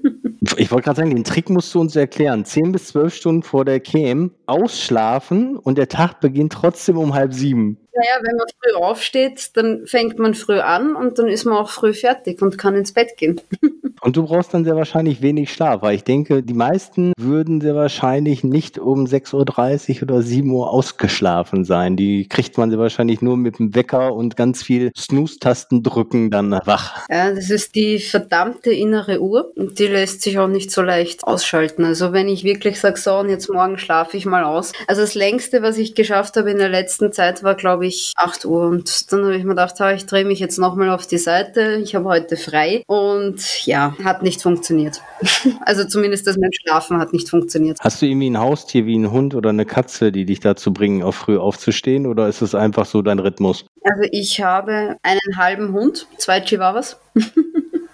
Ich 0.58 0.70
wollte 0.70 0.84
gerade 0.84 0.98
sagen, 0.98 1.10
den 1.10 1.24
Trick 1.24 1.50
musst 1.50 1.74
du 1.74 1.80
uns 1.80 1.96
erklären. 1.96 2.44
Zehn 2.44 2.70
bis 2.70 2.88
zwölf 2.88 3.14
Stunden 3.14 3.42
vor 3.42 3.64
der 3.64 3.80
Cam 3.80 4.30
ausschlafen 4.46 5.56
und 5.56 5.78
der 5.78 5.88
Tag 5.88 6.20
beginnt 6.20 6.52
trotzdem 6.52 6.98
um 6.98 7.14
halb 7.14 7.32
sieben. 7.34 7.78
Naja, 7.94 8.20
wenn 8.22 8.36
man 8.36 8.46
früh 8.62 8.84
aufsteht, 8.84 9.56
dann 9.56 9.86
fängt 9.86 10.18
man 10.18 10.34
früh 10.34 10.60
an 10.60 10.96
und 10.96 11.18
dann 11.18 11.28
ist 11.28 11.46
man 11.46 11.56
auch 11.56 11.70
früh 11.70 11.94
fertig 11.94 12.42
und 12.42 12.58
kann 12.58 12.74
ins 12.74 12.92
Bett 12.92 13.16
gehen. 13.16 13.40
Und 14.02 14.16
du 14.16 14.24
brauchst 14.24 14.52
dann 14.52 14.64
sehr 14.64 14.76
wahrscheinlich 14.76 15.22
wenig 15.22 15.52
Schlaf, 15.52 15.82
weil 15.82 15.96
ich 15.96 16.04
denke, 16.04 16.42
die 16.42 16.54
meisten 16.54 17.12
würden 17.18 17.60
sehr 17.60 17.74
wahrscheinlich 17.74 18.44
nicht 18.44 18.78
um 18.78 19.04
6.30 19.04 19.96
Uhr 19.96 20.02
oder 20.02 20.22
7 20.22 20.50
Uhr 20.50 20.70
ausgeschlafen 20.70 21.64
sein. 21.64 21.96
Die 21.96 22.28
kriegt 22.28 22.58
man 22.58 22.70
sehr 22.70 22.78
wahrscheinlich 22.78 23.22
nur 23.22 23.36
mit 23.36 23.58
dem 23.58 23.74
Wecker 23.74 24.14
und 24.14 24.36
ganz 24.36 24.62
viel 24.62 24.92
Snooze-Tasten 24.96 25.82
drücken 25.82 26.30
dann 26.30 26.52
wach. 26.66 27.06
Ja, 27.08 27.32
das 27.32 27.50
ist 27.50 27.74
die 27.74 27.98
verdammte 27.98 28.70
innere 28.70 29.20
Uhr 29.20 29.50
und 29.56 29.78
die 29.78 29.86
lässt 29.86 30.22
sich 30.22 30.38
auch 30.38 30.48
nicht 30.48 30.70
so 30.70 30.82
leicht 30.82 31.24
ausschalten. 31.24 31.84
Also 31.84 32.12
wenn 32.12 32.28
ich 32.28 32.44
wirklich 32.44 32.78
sage, 32.78 33.00
so 33.00 33.16
und 33.16 33.30
jetzt 33.30 33.48
morgen 33.48 33.78
schlafe 33.78 34.16
ich 34.16 34.26
mal 34.26 34.35
aus. 34.44 34.72
Also 34.86 35.00
das 35.02 35.14
längste, 35.14 35.62
was 35.62 35.78
ich 35.78 35.94
geschafft 35.94 36.36
habe 36.36 36.50
in 36.50 36.58
der 36.58 36.68
letzten 36.68 37.12
Zeit, 37.12 37.42
war 37.42 37.54
glaube 37.54 37.86
ich 37.86 38.12
8 38.16 38.44
Uhr 38.44 38.66
und 38.66 39.12
dann 39.12 39.24
habe 39.24 39.36
ich 39.36 39.44
mir 39.44 39.50
gedacht, 39.50 39.74
ich 39.94 40.06
drehe 40.06 40.24
mich 40.24 40.38
jetzt 40.38 40.58
nochmal 40.58 40.90
auf 40.90 41.06
die 41.06 41.18
Seite. 41.18 41.80
Ich 41.82 41.94
habe 41.94 42.06
heute 42.06 42.36
frei 42.36 42.82
und 42.86 43.66
ja, 43.66 43.94
hat 44.04 44.22
nicht 44.22 44.42
funktioniert. 44.42 45.00
Also 45.64 45.84
zumindest 45.84 46.26
das 46.26 46.36
mit 46.36 46.54
Schlafen 46.54 46.98
hat 46.98 47.12
nicht 47.12 47.28
funktioniert. 47.28 47.78
Hast 47.80 48.00
du 48.00 48.06
irgendwie 48.06 48.30
ein 48.30 48.38
Haustier 48.38 48.86
wie 48.86 48.96
ein 48.96 49.10
Hund 49.10 49.34
oder 49.34 49.50
eine 49.50 49.64
Katze, 49.64 50.12
die 50.12 50.24
dich 50.24 50.40
dazu 50.40 50.72
bringen, 50.72 51.02
auch 51.02 51.14
früh 51.14 51.38
aufzustehen 51.38 52.06
oder 52.06 52.28
ist 52.28 52.42
es 52.42 52.54
einfach 52.54 52.86
so 52.86 53.02
dein 53.02 53.18
Rhythmus? 53.18 53.64
Also 53.82 54.08
ich 54.10 54.40
habe 54.40 54.96
einen 55.02 55.36
halben 55.36 55.72
Hund, 55.72 56.06
zwei 56.18 56.40
Chihuahuas. 56.40 57.00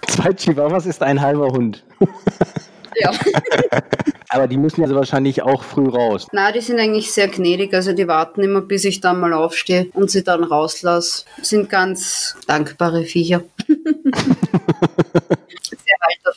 Zwei 0.07 0.33
Chihuahuas 0.33 0.85
ist 0.85 1.01
ein 1.01 1.21
halber 1.21 1.47
Hund. 1.47 1.83
Ja. 2.95 3.11
Aber 4.33 4.47
die 4.47 4.57
müssen 4.57 4.81
also 4.81 4.95
wahrscheinlich 4.95 5.43
auch 5.43 5.63
früh 5.63 5.87
raus. 5.87 6.27
Na, 6.31 6.51
die 6.51 6.61
sind 6.61 6.79
eigentlich 6.79 7.11
sehr 7.11 7.27
gnädig. 7.27 7.73
Also 7.73 7.93
die 7.93 8.07
warten 8.07 8.41
immer, 8.41 8.61
bis 8.61 8.83
ich 8.83 8.99
dann 8.99 9.19
mal 9.19 9.33
aufstehe 9.33 9.87
und 9.93 10.09
sie 10.09 10.23
dann 10.23 10.43
rauslasse. 10.43 11.25
Sind 11.41 11.69
ganz 11.69 12.35
dankbare 12.47 13.03
Viecher. 13.03 13.43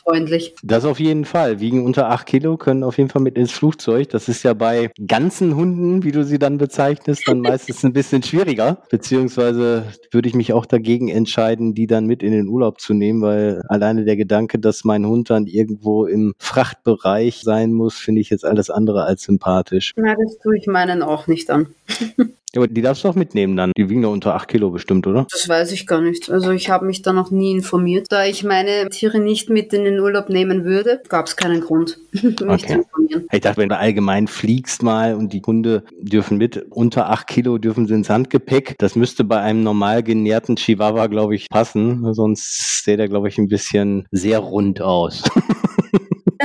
freundlich. 0.07 0.55
Das 0.63 0.85
auf 0.85 0.99
jeden 0.99 1.25
Fall. 1.25 1.59
Wiegen 1.59 1.85
unter 1.85 2.09
8 2.09 2.25
Kilo, 2.25 2.57
können 2.57 2.83
auf 2.83 2.97
jeden 2.97 3.09
Fall 3.09 3.21
mit 3.21 3.37
ins 3.37 3.51
Flugzeug. 3.51 4.09
Das 4.09 4.29
ist 4.29 4.43
ja 4.43 4.53
bei 4.53 4.89
ganzen 5.05 5.55
Hunden, 5.55 6.03
wie 6.03 6.11
du 6.11 6.23
sie 6.23 6.39
dann 6.39 6.57
bezeichnest, 6.57 7.27
dann 7.27 7.41
meistens 7.41 7.83
ein 7.83 7.93
bisschen 7.93 8.23
schwieriger. 8.23 8.81
Beziehungsweise 8.89 9.83
würde 10.11 10.29
ich 10.29 10.35
mich 10.35 10.53
auch 10.53 10.65
dagegen 10.65 11.09
entscheiden, 11.09 11.73
die 11.73 11.87
dann 11.87 12.05
mit 12.05 12.23
in 12.23 12.31
den 12.31 12.47
Urlaub 12.47 12.79
zu 12.79 12.93
nehmen, 12.93 13.21
weil 13.21 13.63
alleine 13.67 14.05
der 14.05 14.15
Gedanke, 14.15 14.59
dass 14.59 14.83
mein 14.83 15.05
Hund 15.05 15.29
dann 15.29 15.45
irgendwo 15.45 16.05
im 16.05 16.33
Frachtbereich 16.37 17.41
sein 17.41 17.73
muss, 17.73 17.86
finde 17.95 18.21
ich 18.21 18.29
jetzt 18.29 18.45
alles 18.45 18.69
andere 18.69 19.03
als 19.03 19.23
sympathisch. 19.23 19.93
Na, 19.95 20.15
das 20.15 20.37
tue 20.39 20.57
ich 20.57 20.67
meinen 20.67 21.01
auch 21.01 21.27
nicht 21.27 21.49
an. 21.49 21.67
aber 22.57 22.67
die 22.67 22.81
darfst 22.81 23.03
du 23.03 23.09
auch 23.09 23.15
mitnehmen 23.15 23.55
dann. 23.55 23.71
Die 23.77 23.89
wiegen 23.89 24.01
doch 24.01 24.11
unter 24.11 24.35
8 24.35 24.47
Kilo 24.47 24.69
bestimmt, 24.71 25.07
oder? 25.07 25.25
Das 25.31 25.47
weiß 25.47 25.71
ich 25.71 25.87
gar 25.87 26.01
nicht. 26.01 26.29
Also 26.29 26.51
ich 26.51 26.69
habe 26.69 26.85
mich 26.85 27.01
da 27.01 27.13
noch 27.13 27.31
nie 27.31 27.51
informiert. 27.51 28.07
Da 28.09 28.25
ich 28.25 28.43
meine 28.43 28.89
Tiere 28.89 29.19
nicht 29.19 29.49
mit 29.49 29.73
in 29.73 29.85
den 29.85 29.99
Urlaub 29.99 30.29
nehmen 30.29 30.65
würde, 30.65 31.01
gab 31.07 31.27
es 31.27 31.35
keinen 31.35 31.61
Grund, 31.61 31.99
mich 32.11 32.41
okay. 32.41 32.57
zu 32.67 32.73
informieren. 32.73 33.27
Ich 33.31 33.41
dachte, 33.41 33.57
wenn 33.57 33.69
du 33.69 33.77
allgemein 33.77 34.27
fliegst 34.27 34.83
mal 34.83 35.15
und 35.15 35.33
die 35.33 35.41
Hunde 35.45 35.83
dürfen 35.99 36.37
mit, 36.37 36.65
unter 36.69 37.09
8 37.09 37.27
Kilo 37.27 37.57
dürfen 37.57 37.87
sie 37.87 37.93
ins 37.93 38.09
Handgepäck. 38.09 38.75
Das 38.77 38.95
müsste 38.95 39.23
bei 39.23 39.39
einem 39.39 39.63
normal 39.63 40.03
genährten 40.03 40.55
Chihuahua, 40.55 41.07
glaube 41.07 41.35
ich, 41.35 41.49
passen. 41.49 42.13
Sonst 42.13 42.83
sähe 42.83 42.97
der, 42.97 43.07
glaube 43.07 43.29
ich, 43.29 43.37
ein 43.37 43.47
bisschen 43.47 44.07
sehr 44.11 44.39
rund 44.39 44.81
aus. 44.81 45.23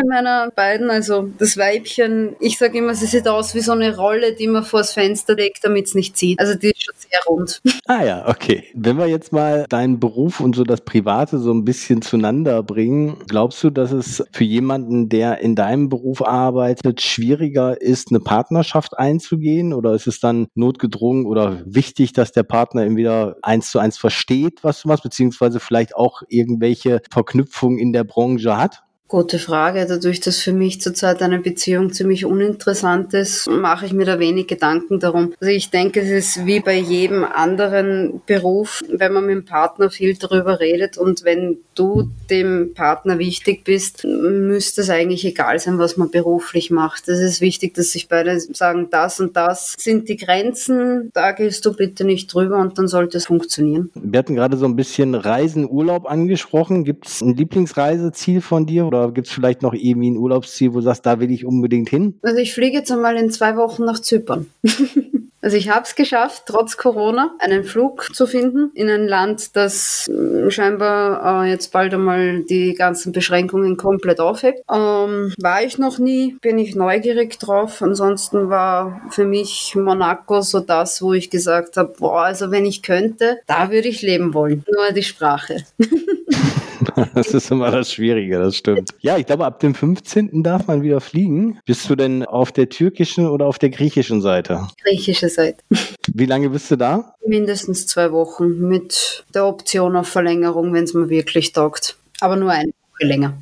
meiner 0.06 0.50
beiden, 0.50 0.90
also 0.90 1.28
das 1.38 1.56
Weibchen, 1.56 2.36
ich 2.40 2.58
sage 2.58 2.78
immer, 2.78 2.94
sie 2.94 3.06
sieht 3.06 3.28
aus 3.28 3.54
wie 3.54 3.60
so 3.60 3.72
eine 3.72 3.96
Rolle, 3.96 4.34
die 4.34 4.46
man 4.46 4.64
vors 4.64 4.92
Fenster 4.92 5.34
legt, 5.34 5.64
damit 5.64 5.86
es 5.86 5.94
nicht 5.94 6.16
zieht. 6.16 6.38
Also 6.40 6.54
die 6.54 6.68
ist 6.68 6.82
schon 6.82 6.94
sehr 6.96 7.20
rund. 7.26 7.60
Ah 7.86 8.04
ja, 8.04 8.28
okay. 8.28 8.64
Wenn 8.74 8.96
wir 8.96 9.06
jetzt 9.08 9.32
mal 9.32 9.66
deinen 9.68 9.98
Beruf 9.98 10.40
und 10.40 10.54
so 10.54 10.62
das 10.62 10.82
Private 10.82 11.38
so 11.38 11.52
ein 11.52 11.64
bisschen 11.64 12.00
zueinander 12.00 12.62
bringen, 12.62 13.16
glaubst 13.26 13.62
du, 13.64 13.70
dass 13.70 13.90
es 13.92 14.24
für 14.32 14.44
jemanden, 14.44 15.08
der 15.08 15.40
in 15.40 15.56
deinem 15.56 15.88
Beruf 15.88 16.22
arbeitet, 16.22 17.02
schwieriger 17.02 17.80
ist, 17.82 18.10
eine 18.10 18.20
Partnerschaft 18.20 18.96
einzugehen? 18.98 19.74
Oder 19.74 19.94
ist 19.94 20.06
es 20.06 20.20
dann 20.20 20.46
notgedrungen 20.54 21.26
oder 21.26 21.60
wichtig, 21.66 22.12
dass 22.12 22.32
der 22.32 22.44
Partner 22.44 22.82
entweder 22.82 23.36
eins 23.42 23.70
zu 23.70 23.78
eins 23.78 23.98
versteht, 23.98 24.62
was 24.62 24.80
du 24.80 24.88
machst, 24.88 25.02
beziehungsweise 25.02 25.60
vielleicht 25.60 25.96
auch 25.96 26.22
irgendwelche 26.28 27.02
Verknüpfungen 27.10 27.78
in 27.78 27.92
der 27.92 28.04
Branche 28.04 28.56
hat? 28.56 28.82
Gute 29.12 29.38
Frage. 29.38 29.84
Dadurch, 29.86 30.20
dass 30.20 30.38
für 30.38 30.54
mich 30.54 30.80
zurzeit 30.80 31.20
eine 31.20 31.38
Beziehung 31.38 31.92
ziemlich 31.92 32.24
uninteressant 32.24 33.12
ist, 33.12 33.46
mache 33.46 33.84
ich 33.84 33.92
mir 33.92 34.06
da 34.06 34.18
wenig 34.18 34.46
Gedanken 34.46 35.00
darum. 35.00 35.34
Also 35.38 35.52
ich 35.52 35.68
denke, 35.68 36.00
es 36.00 36.08
ist 36.08 36.46
wie 36.46 36.60
bei 36.60 36.78
jedem 36.78 37.22
anderen 37.22 38.22
Beruf, 38.24 38.80
wenn 38.88 39.12
man 39.12 39.26
mit 39.26 39.36
dem 39.36 39.44
Partner 39.44 39.90
viel 39.90 40.16
darüber 40.16 40.60
redet 40.60 40.96
und 40.96 41.24
wenn 41.24 41.58
du 41.74 42.10
dem 42.30 42.72
Partner 42.74 43.18
wichtig 43.18 43.64
bist, 43.64 44.04
müsste 44.04 44.80
es 44.82 44.90
eigentlich 44.90 45.24
egal 45.24 45.58
sein, 45.58 45.78
was 45.78 45.96
man 45.96 46.10
beruflich 46.10 46.70
macht. 46.70 47.08
Es 47.08 47.20
ist 47.20 47.40
wichtig, 47.40 47.74
dass 47.74 47.92
sich 47.92 48.08
beide 48.08 48.38
sagen, 48.40 48.88
das 48.90 49.20
und 49.20 49.36
das 49.36 49.74
sind 49.78 50.08
die 50.08 50.16
Grenzen, 50.16 51.10
da 51.14 51.32
gehst 51.32 51.64
du 51.64 51.74
bitte 51.74 52.04
nicht 52.04 52.32
drüber 52.32 52.58
und 52.58 52.78
dann 52.78 52.88
sollte 52.88 53.18
es 53.18 53.26
funktionieren. 53.26 53.90
Wir 53.94 54.18
hatten 54.18 54.34
gerade 54.34 54.56
so 54.56 54.66
ein 54.66 54.76
bisschen 54.76 55.14
Reisen, 55.14 55.68
Urlaub 55.68 56.10
angesprochen. 56.10 56.84
Gibt 56.84 57.06
es 57.06 57.20
ein 57.20 57.36
Lieblingsreiseziel 57.36 58.40
von 58.40 58.66
dir 58.66 58.86
oder 58.86 59.10
gibt 59.12 59.26
es 59.26 59.32
vielleicht 59.32 59.62
noch 59.62 59.74
irgendwie 59.74 60.10
ein 60.10 60.16
Urlaubsziel, 60.16 60.72
wo 60.72 60.78
du 60.78 60.84
sagst, 60.84 61.06
da 61.06 61.20
will 61.20 61.30
ich 61.30 61.44
unbedingt 61.44 61.88
hin? 61.88 62.18
Also 62.22 62.38
ich 62.38 62.54
fliege 62.54 62.78
jetzt 62.78 62.90
einmal 62.90 63.16
in 63.16 63.30
zwei 63.30 63.56
Wochen 63.56 63.84
nach 63.84 64.00
Zypern. 64.00 64.46
Also 65.42 65.56
ich 65.56 65.68
habe 65.68 65.82
es 65.84 65.96
geschafft, 65.96 66.44
trotz 66.46 66.76
Corona 66.76 67.34
einen 67.40 67.64
Flug 67.64 68.14
zu 68.14 68.28
finden 68.28 68.70
in 68.74 68.88
ein 68.88 69.08
Land, 69.08 69.56
das 69.56 70.08
mm, 70.08 70.50
scheinbar 70.50 71.44
äh, 71.44 71.50
jetzt 71.50 71.72
bald 71.72 71.92
einmal 71.92 72.44
die 72.44 72.74
ganzen 72.74 73.10
Beschränkungen 73.12 73.76
komplett 73.76 74.20
aufhebt. 74.20 74.60
Ähm, 74.72 75.34
war 75.38 75.62
ich 75.64 75.78
noch 75.78 75.98
nie, 75.98 76.36
bin 76.40 76.58
ich 76.58 76.76
neugierig 76.76 77.40
drauf. 77.40 77.82
Ansonsten 77.82 78.50
war 78.50 79.02
für 79.10 79.24
mich 79.24 79.74
Monaco 79.74 80.40
so 80.42 80.60
das, 80.60 81.02
wo 81.02 81.12
ich 81.12 81.28
gesagt 81.28 81.76
habe, 81.76 81.92
boah, 81.98 82.22
also 82.22 82.52
wenn 82.52 82.64
ich 82.64 82.82
könnte, 82.82 83.40
da 83.48 83.70
würde 83.70 83.88
ich 83.88 84.00
leben 84.00 84.34
wollen. 84.34 84.64
Nur 84.72 84.92
die 84.92 85.02
Sprache. 85.02 85.64
Das 87.14 87.34
ist 87.34 87.50
immer 87.50 87.70
das 87.70 87.92
Schwierige, 87.92 88.38
das 88.38 88.56
stimmt. 88.56 88.90
Ja, 89.00 89.16
ich 89.16 89.26
glaube, 89.26 89.44
ab 89.44 89.60
dem 89.60 89.74
15. 89.74 90.42
darf 90.42 90.66
man 90.66 90.82
wieder 90.82 91.00
fliegen. 91.00 91.58
Bist 91.64 91.88
du 91.88 91.96
denn 91.96 92.24
auf 92.24 92.52
der 92.52 92.68
türkischen 92.68 93.28
oder 93.28 93.46
auf 93.46 93.58
der 93.58 93.70
griechischen 93.70 94.20
Seite? 94.20 94.68
Griechische 94.82 95.28
Seite. 95.28 95.62
Wie 96.14 96.26
lange 96.26 96.50
bist 96.50 96.70
du 96.70 96.76
da? 96.76 97.14
Mindestens 97.26 97.86
zwei 97.86 98.12
Wochen 98.12 98.68
mit 98.68 99.24
der 99.34 99.46
Option 99.46 99.96
auf 99.96 100.08
Verlängerung, 100.08 100.72
wenn 100.72 100.84
es 100.84 100.94
mir 100.94 101.08
wirklich 101.08 101.52
taugt. 101.52 101.96
Aber 102.20 102.36
nur 102.36 102.50
ein. 102.50 102.72
Länger. 103.06 103.34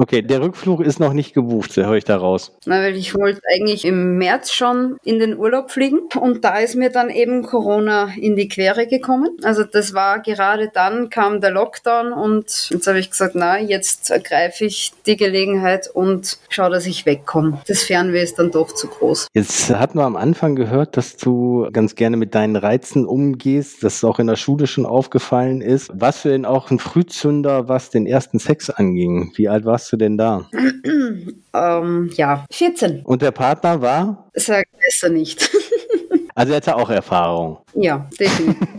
Okay, 0.00 0.22
der 0.22 0.40
Rückflug 0.40 0.80
ist 0.80 1.00
noch 1.00 1.12
nicht 1.12 1.34
gebucht, 1.34 1.76
höre 1.76 1.94
ich 1.94 2.04
daraus. 2.04 2.52
Na, 2.66 2.80
weil 2.80 2.94
ich 2.94 3.16
wollte 3.16 3.40
eigentlich 3.52 3.84
im 3.84 4.16
März 4.16 4.52
schon 4.52 4.96
in 5.02 5.18
den 5.18 5.36
Urlaub 5.36 5.72
fliegen 5.72 6.02
und 6.20 6.44
da 6.44 6.58
ist 6.58 6.76
mir 6.76 6.90
dann 6.90 7.10
eben 7.10 7.42
Corona 7.42 8.10
in 8.16 8.36
die 8.36 8.46
Quere 8.46 8.86
gekommen. 8.86 9.36
Also 9.42 9.64
das 9.64 9.94
war 9.94 10.20
gerade 10.22 10.70
dann 10.72 11.10
kam 11.10 11.40
der 11.40 11.50
Lockdown 11.50 12.12
und 12.12 12.70
jetzt 12.70 12.86
habe 12.86 13.00
ich 13.00 13.10
gesagt, 13.10 13.34
na, 13.34 13.58
jetzt 13.58 14.12
ergreife 14.12 14.66
ich 14.66 14.92
die 15.04 15.16
Gelegenheit 15.16 15.90
und 15.92 16.38
schaue, 16.48 16.70
dass 16.70 16.86
ich 16.86 17.04
wegkomme. 17.04 17.60
Das 17.66 17.82
Fernweh 17.82 18.22
ist 18.22 18.38
dann 18.38 18.52
doch 18.52 18.72
zu 18.72 18.86
groß. 18.86 19.26
Jetzt 19.34 19.70
hatten 19.74 19.98
wir 19.98 20.04
am 20.04 20.16
Anfang 20.16 20.54
gehört, 20.54 20.96
dass 20.96 21.16
du 21.16 21.68
ganz 21.72 21.96
gerne 21.96 22.16
mit 22.16 22.36
deinen 22.36 22.54
Reizen 22.54 23.04
umgehst, 23.04 23.82
dass 23.82 23.96
es 23.96 24.04
auch 24.04 24.20
in 24.20 24.28
der 24.28 24.36
Schule 24.36 24.68
schon 24.68 24.86
aufgefallen 24.86 25.60
ist. 25.60 25.90
Was 25.92 26.20
für 26.20 26.28
denn 26.28 26.44
auch 26.44 26.70
ein 26.70 26.78
Frühzünder, 26.78 27.68
was 27.68 27.90
den 27.90 28.06
ersten 28.06 28.38
Sex 28.38 28.70
anging? 28.98 29.32
Wie 29.36 29.48
alt 29.48 29.64
warst 29.64 29.92
du 29.92 29.96
denn 29.96 30.16
da? 30.16 30.48
ähm, 31.54 32.10
ja, 32.14 32.44
14. 32.50 33.02
Und 33.04 33.22
der 33.22 33.30
Partner 33.30 33.80
war? 33.80 34.30
Sag 34.34 34.66
besser 34.80 35.08
nicht. 35.08 35.50
also 36.34 36.52
er 36.52 36.56
hatte 36.56 36.76
auch 36.76 36.90
Erfahrung. 36.90 37.58
Ja, 37.74 38.08
definitiv. 38.18 38.66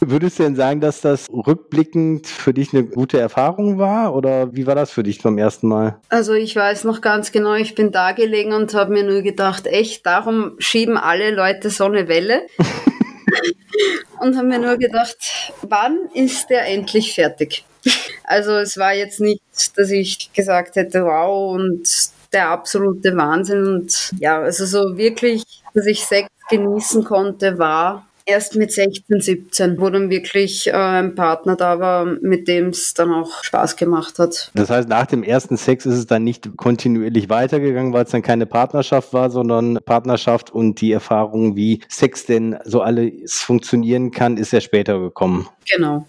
Würdest 0.00 0.38
du 0.38 0.44
denn 0.44 0.56
sagen, 0.56 0.80
dass 0.80 1.02
das 1.02 1.26
rückblickend 1.28 2.26
für 2.28 2.54
dich 2.54 2.72
eine 2.72 2.84
gute 2.84 3.18
Erfahrung 3.18 3.78
war 3.78 4.14
oder 4.14 4.54
wie 4.54 4.66
war 4.66 4.74
das 4.74 4.90
für 4.90 5.02
dich 5.02 5.20
beim 5.22 5.36
ersten 5.36 5.68
Mal? 5.68 5.98
Also 6.08 6.32
ich 6.32 6.56
weiß 6.56 6.84
noch 6.84 7.02
ganz 7.02 7.30
genau, 7.30 7.54
ich 7.54 7.74
bin 7.74 7.92
da 7.92 8.12
gelegen 8.12 8.54
und 8.54 8.72
habe 8.72 8.92
mir 8.92 9.02
nur 9.02 9.20
gedacht, 9.20 9.66
echt, 9.66 10.06
darum 10.06 10.52
schieben 10.58 10.96
alle 10.96 11.34
Leute 11.34 11.68
so 11.68 11.84
eine 11.84 12.08
Welle. 12.08 12.46
und 14.20 14.36
habe 14.36 14.46
mir 14.46 14.58
nur 14.58 14.76
gedacht, 14.76 15.16
wann 15.62 16.08
ist 16.14 16.50
der 16.50 16.66
endlich 16.66 17.14
fertig? 17.14 17.64
Also 18.24 18.52
es 18.52 18.76
war 18.76 18.92
jetzt 18.92 19.20
nicht, 19.20 19.42
dass 19.76 19.90
ich 19.90 20.32
gesagt 20.32 20.76
hätte, 20.76 21.04
wow, 21.04 21.54
und 21.54 21.88
der 22.32 22.48
absolute 22.48 23.16
Wahnsinn. 23.16 23.64
Und 23.64 24.12
ja, 24.18 24.40
also 24.40 24.66
so 24.66 24.96
wirklich, 24.96 25.44
dass 25.74 25.86
ich 25.86 26.04
Sex 26.04 26.28
genießen 26.50 27.04
konnte, 27.04 27.58
war 27.58 28.07
erst 28.28 28.56
mit 28.56 28.70
16, 28.72 29.20
17, 29.20 29.80
wo 29.80 29.88
dann 29.88 30.10
wirklich 30.10 30.68
äh, 30.68 30.72
ein 30.72 31.14
Partner 31.14 31.56
da 31.56 31.80
war, 31.80 32.04
mit 32.04 32.46
dem 32.46 32.68
es 32.68 32.94
dann 32.94 33.12
auch 33.12 33.42
Spaß 33.42 33.76
gemacht 33.76 34.18
hat. 34.18 34.50
Das 34.54 34.70
heißt, 34.70 34.88
nach 34.88 35.06
dem 35.06 35.22
ersten 35.22 35.56
Sex 35.56 35.86
ist 35.86 35.94
es 35.94 36.06
dann 36.06 36.24
nicht 36.24 36.56
kontinuierlich 36.56 37.30
weitergegangen, 37.30 37.92
weil 37.92 38.04
es 38.04 38.10
dann 38.10 38.22
keine 38.22 38.46
Partnerschaft 38.46 39.12
war, 39.12 39.30
sondern 39.30 39.78
Partnerschaft 39.84 40.50
und 40.50 40.80
die 40.80 40.92
Erfahrung, 40.92 41.56
wie 41.56 41.80
Sex 41.88 42.26
denn 42.26 42.58
so 42.64 42.82
alles 42.82 43.40
funktionieren 43.40 44.10
kann, 44.10 44.36
ist 44.36 44.52
ja 44.52 44.60
später 44.60 45.00
gekommen. 45.00 45.48
Genau. 45.68 46.06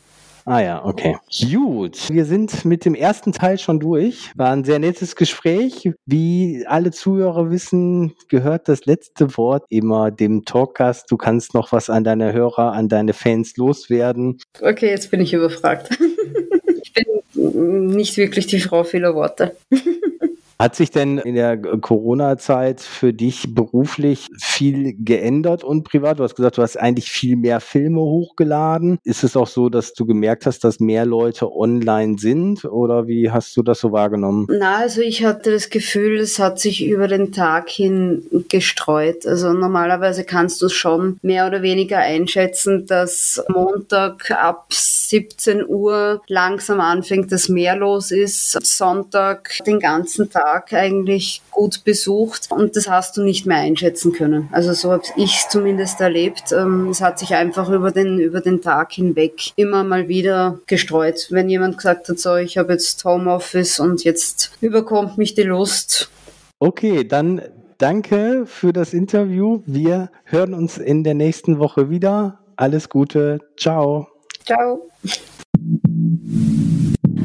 Ah 0.49 0.63
ja, 0.63 0.83
okay. 0.83 1.15
Gut, 1.51 2.09
wir 2.09 2.25
sind 2.25 2.65
mit 2.65 2.83
dem 2.83 2.95
ersten 2.95 3.33
Teil 3.33 3.59
schon 3.59 3.79
durch. 3.79 4.31
War 4.35 4.51
ein 4.51 4.63
sehr 4.63 4.79
nettes 4.79 5.15
Gespräch. 5.15 5.91
Wie 6.07 6.65
alle 6.65 6.89
Zuhörer 6.89 7.51
wissen, 7.51 8.15
gehört 8.29 8.67
das 8.67 8.85
letzte 8.85 9.37
Wort 9.37 9.65
immer 9.69 10.09
dem 10.09 10.45
Talkgast. 10.45 11.11
Du 11.11 11.17
kannst 11.17 11.53
noch 11.53 11.71
was 11.71 11.91
an 11.91 12.03
deine 12.03 12.33
Hörer, 12.33 12.71
an 12.71 12.89
deine 12.89 13.13
Fans 13.13 13.57
loswerden. 13.57 14.39
Okay, 14.59 14.89
jetzt 14.89 15.11
bin 15.11 15.21
ich 15.21 15.33
überfragt. 15.33 15.91
ich 16.81 16.93
bin 16.93 17.95
nicht 17.95 18.17
wirklich 18.17 18.47
die 18.47 18.59
Frau 18.59 18.83
vieler 18.83 19.13
Worte. 19.13 19.55
Hat 20.61 20.75
sich 20.75 20.91
denn 20.91 21.19
in 21.19 21.35
der 21.35 21.57
Corona-Zeit 21.57 22.81
für 22.81 23.13
dich 23.13 23.55
beruflich 23.55 24.27
viel 24.37 24.93
geändert 24.93 25.63
und 25.63 25.85
privat? 25.85 26.19
Du 26.19 26.23
hast 26.23 26.35
gesagt, 26.35 26.57
du 26.57 26.61
hast 26.61 26.75
eigentlich 26.75 27.09
viel 27.09 27.37
mehr 27.37 27.61
Filme 27.61 28.01
hochgeladen. 28.01 28.99
Ist 29.05 29.23
es 29.23 29.37
auch 29.37 29.47
so, 29.47 29.69
dass 29.69 29.93
du 29.93 30.05
gemerkt 30.05 30.45
hast, 30.45 30.65
dass 30.65 30.81
mehr 30.81 31.05
Leute 31.05 31.49
online 31.49 32.17
sind 32.19 32.65
oder 32.65 33.07
wie 33.07 33.31
hast 33.31 33.55
du 33.55 33.63
das 33.63 33.79
so 33.79 33.93
wahrgenommen? 33.93 34.47
Na, 34.49 34.79
also 34.79 34.99
ich 34.99 35.23
hatte 35.23 35.53
das 35.53 35.69
Gefühl, 35.69 36.17
es 36.17 36.39
hat 36.39 36.59
sich 36.59 36.85
über 36.85 37.07
den 37.07 37.31
Tag 37.31 37.69
hin 37.69 38.25
gestreut. 38.49 39.25
Also 39.25 39.53
normalerweise 39.53 40.25
kannst 40.25 40.61
du 40.61 40.67
schon 40.67 41.19
mehr 41.21 41.47
oder 41.47 41.61
weniger 41.61 41.99
einschätzen, 41.99 42.85
dass 42.85 43.41
Montag 43.47 44.29
ab 44.31 44.65
17 44.73 45.65
Uhr 45.65 46.21
langsam 46.27 46.81
anfängt, 46.81 47.31
dass 47.31 47.47
mehr 47.47 47.77
los 47.77 48.11
ist. 48.11 48.57
Sonntag 48.61 49.57
den 49.65 49.79
ganzen 49.79 50.29
Tag 50.29 50.48
Tag 50.49 50.73
eigentlich 50.73 51.41
gut 51.51 51.83
besucht 51.83 52.49
und 52.49 52.75
das 52.75 52.89
hast 52.89 53.17
du 53.17 53.23
nicht 53.23 53.45
mehr 53.45 53.57
einschätzen 53.57 54.13
können. 54.13 54.49
Also 54.51 54.73
so 54.73 54.91
habe 54.91 55.03
ich 55.15 55.45
zumindest 55.49 56.01
erlebt. 56.01 56.51
Ähm, 56.51 56.89
es 56.89 57.01
hat 57.01 57.19
sich 57.19 57.35
einfach 57.35 57.69
über 57.69 57.91
den, 57.91 58.19
über 58.19 58.41
den 58.41 58.61
Tag 58.61 58.93
hinweg 58.93 59.51
immer 59.55 59.83
mal 59.83 60.07
wieder 60.07 60.59
gestreut. 60.65 61.27
Wenn 61.29 61.49
jemand 61.49 61.77
gesagt 61.77 62.09
hat, 62.09 62.19
so 62.19 62.35
ich 62.35 62.57
habe 62.57 62.73
jetzt 62.73 63.03
Homeoffice 63.05 63.79
und 63.79 64.03
jetzt 64.03 64.51
überkommt 64.61 65.17
mich 65.17 65.35
die 65.35 65.43
Lust. 65.43 66.09
Okay, 66.57 67.07
dann 67.07 67.41
danke 67.77 68.45
für 68.45 68.73
das 68.73 68.93
Interview. 68.93 69.61
Wir 69.65 70.09
hören 70.23 70.53
uns 70.53 70.77
in 70.77 71.03
der 71.03 71.13
nächsten 71.13 71.59
Woche 71.59 71.89
wieder. 71.89 72.39
Alles 72.55 72.89
Gute. 72.89 73.39
Ciao. 73.55 74.07
Ciao. 74.45 74.89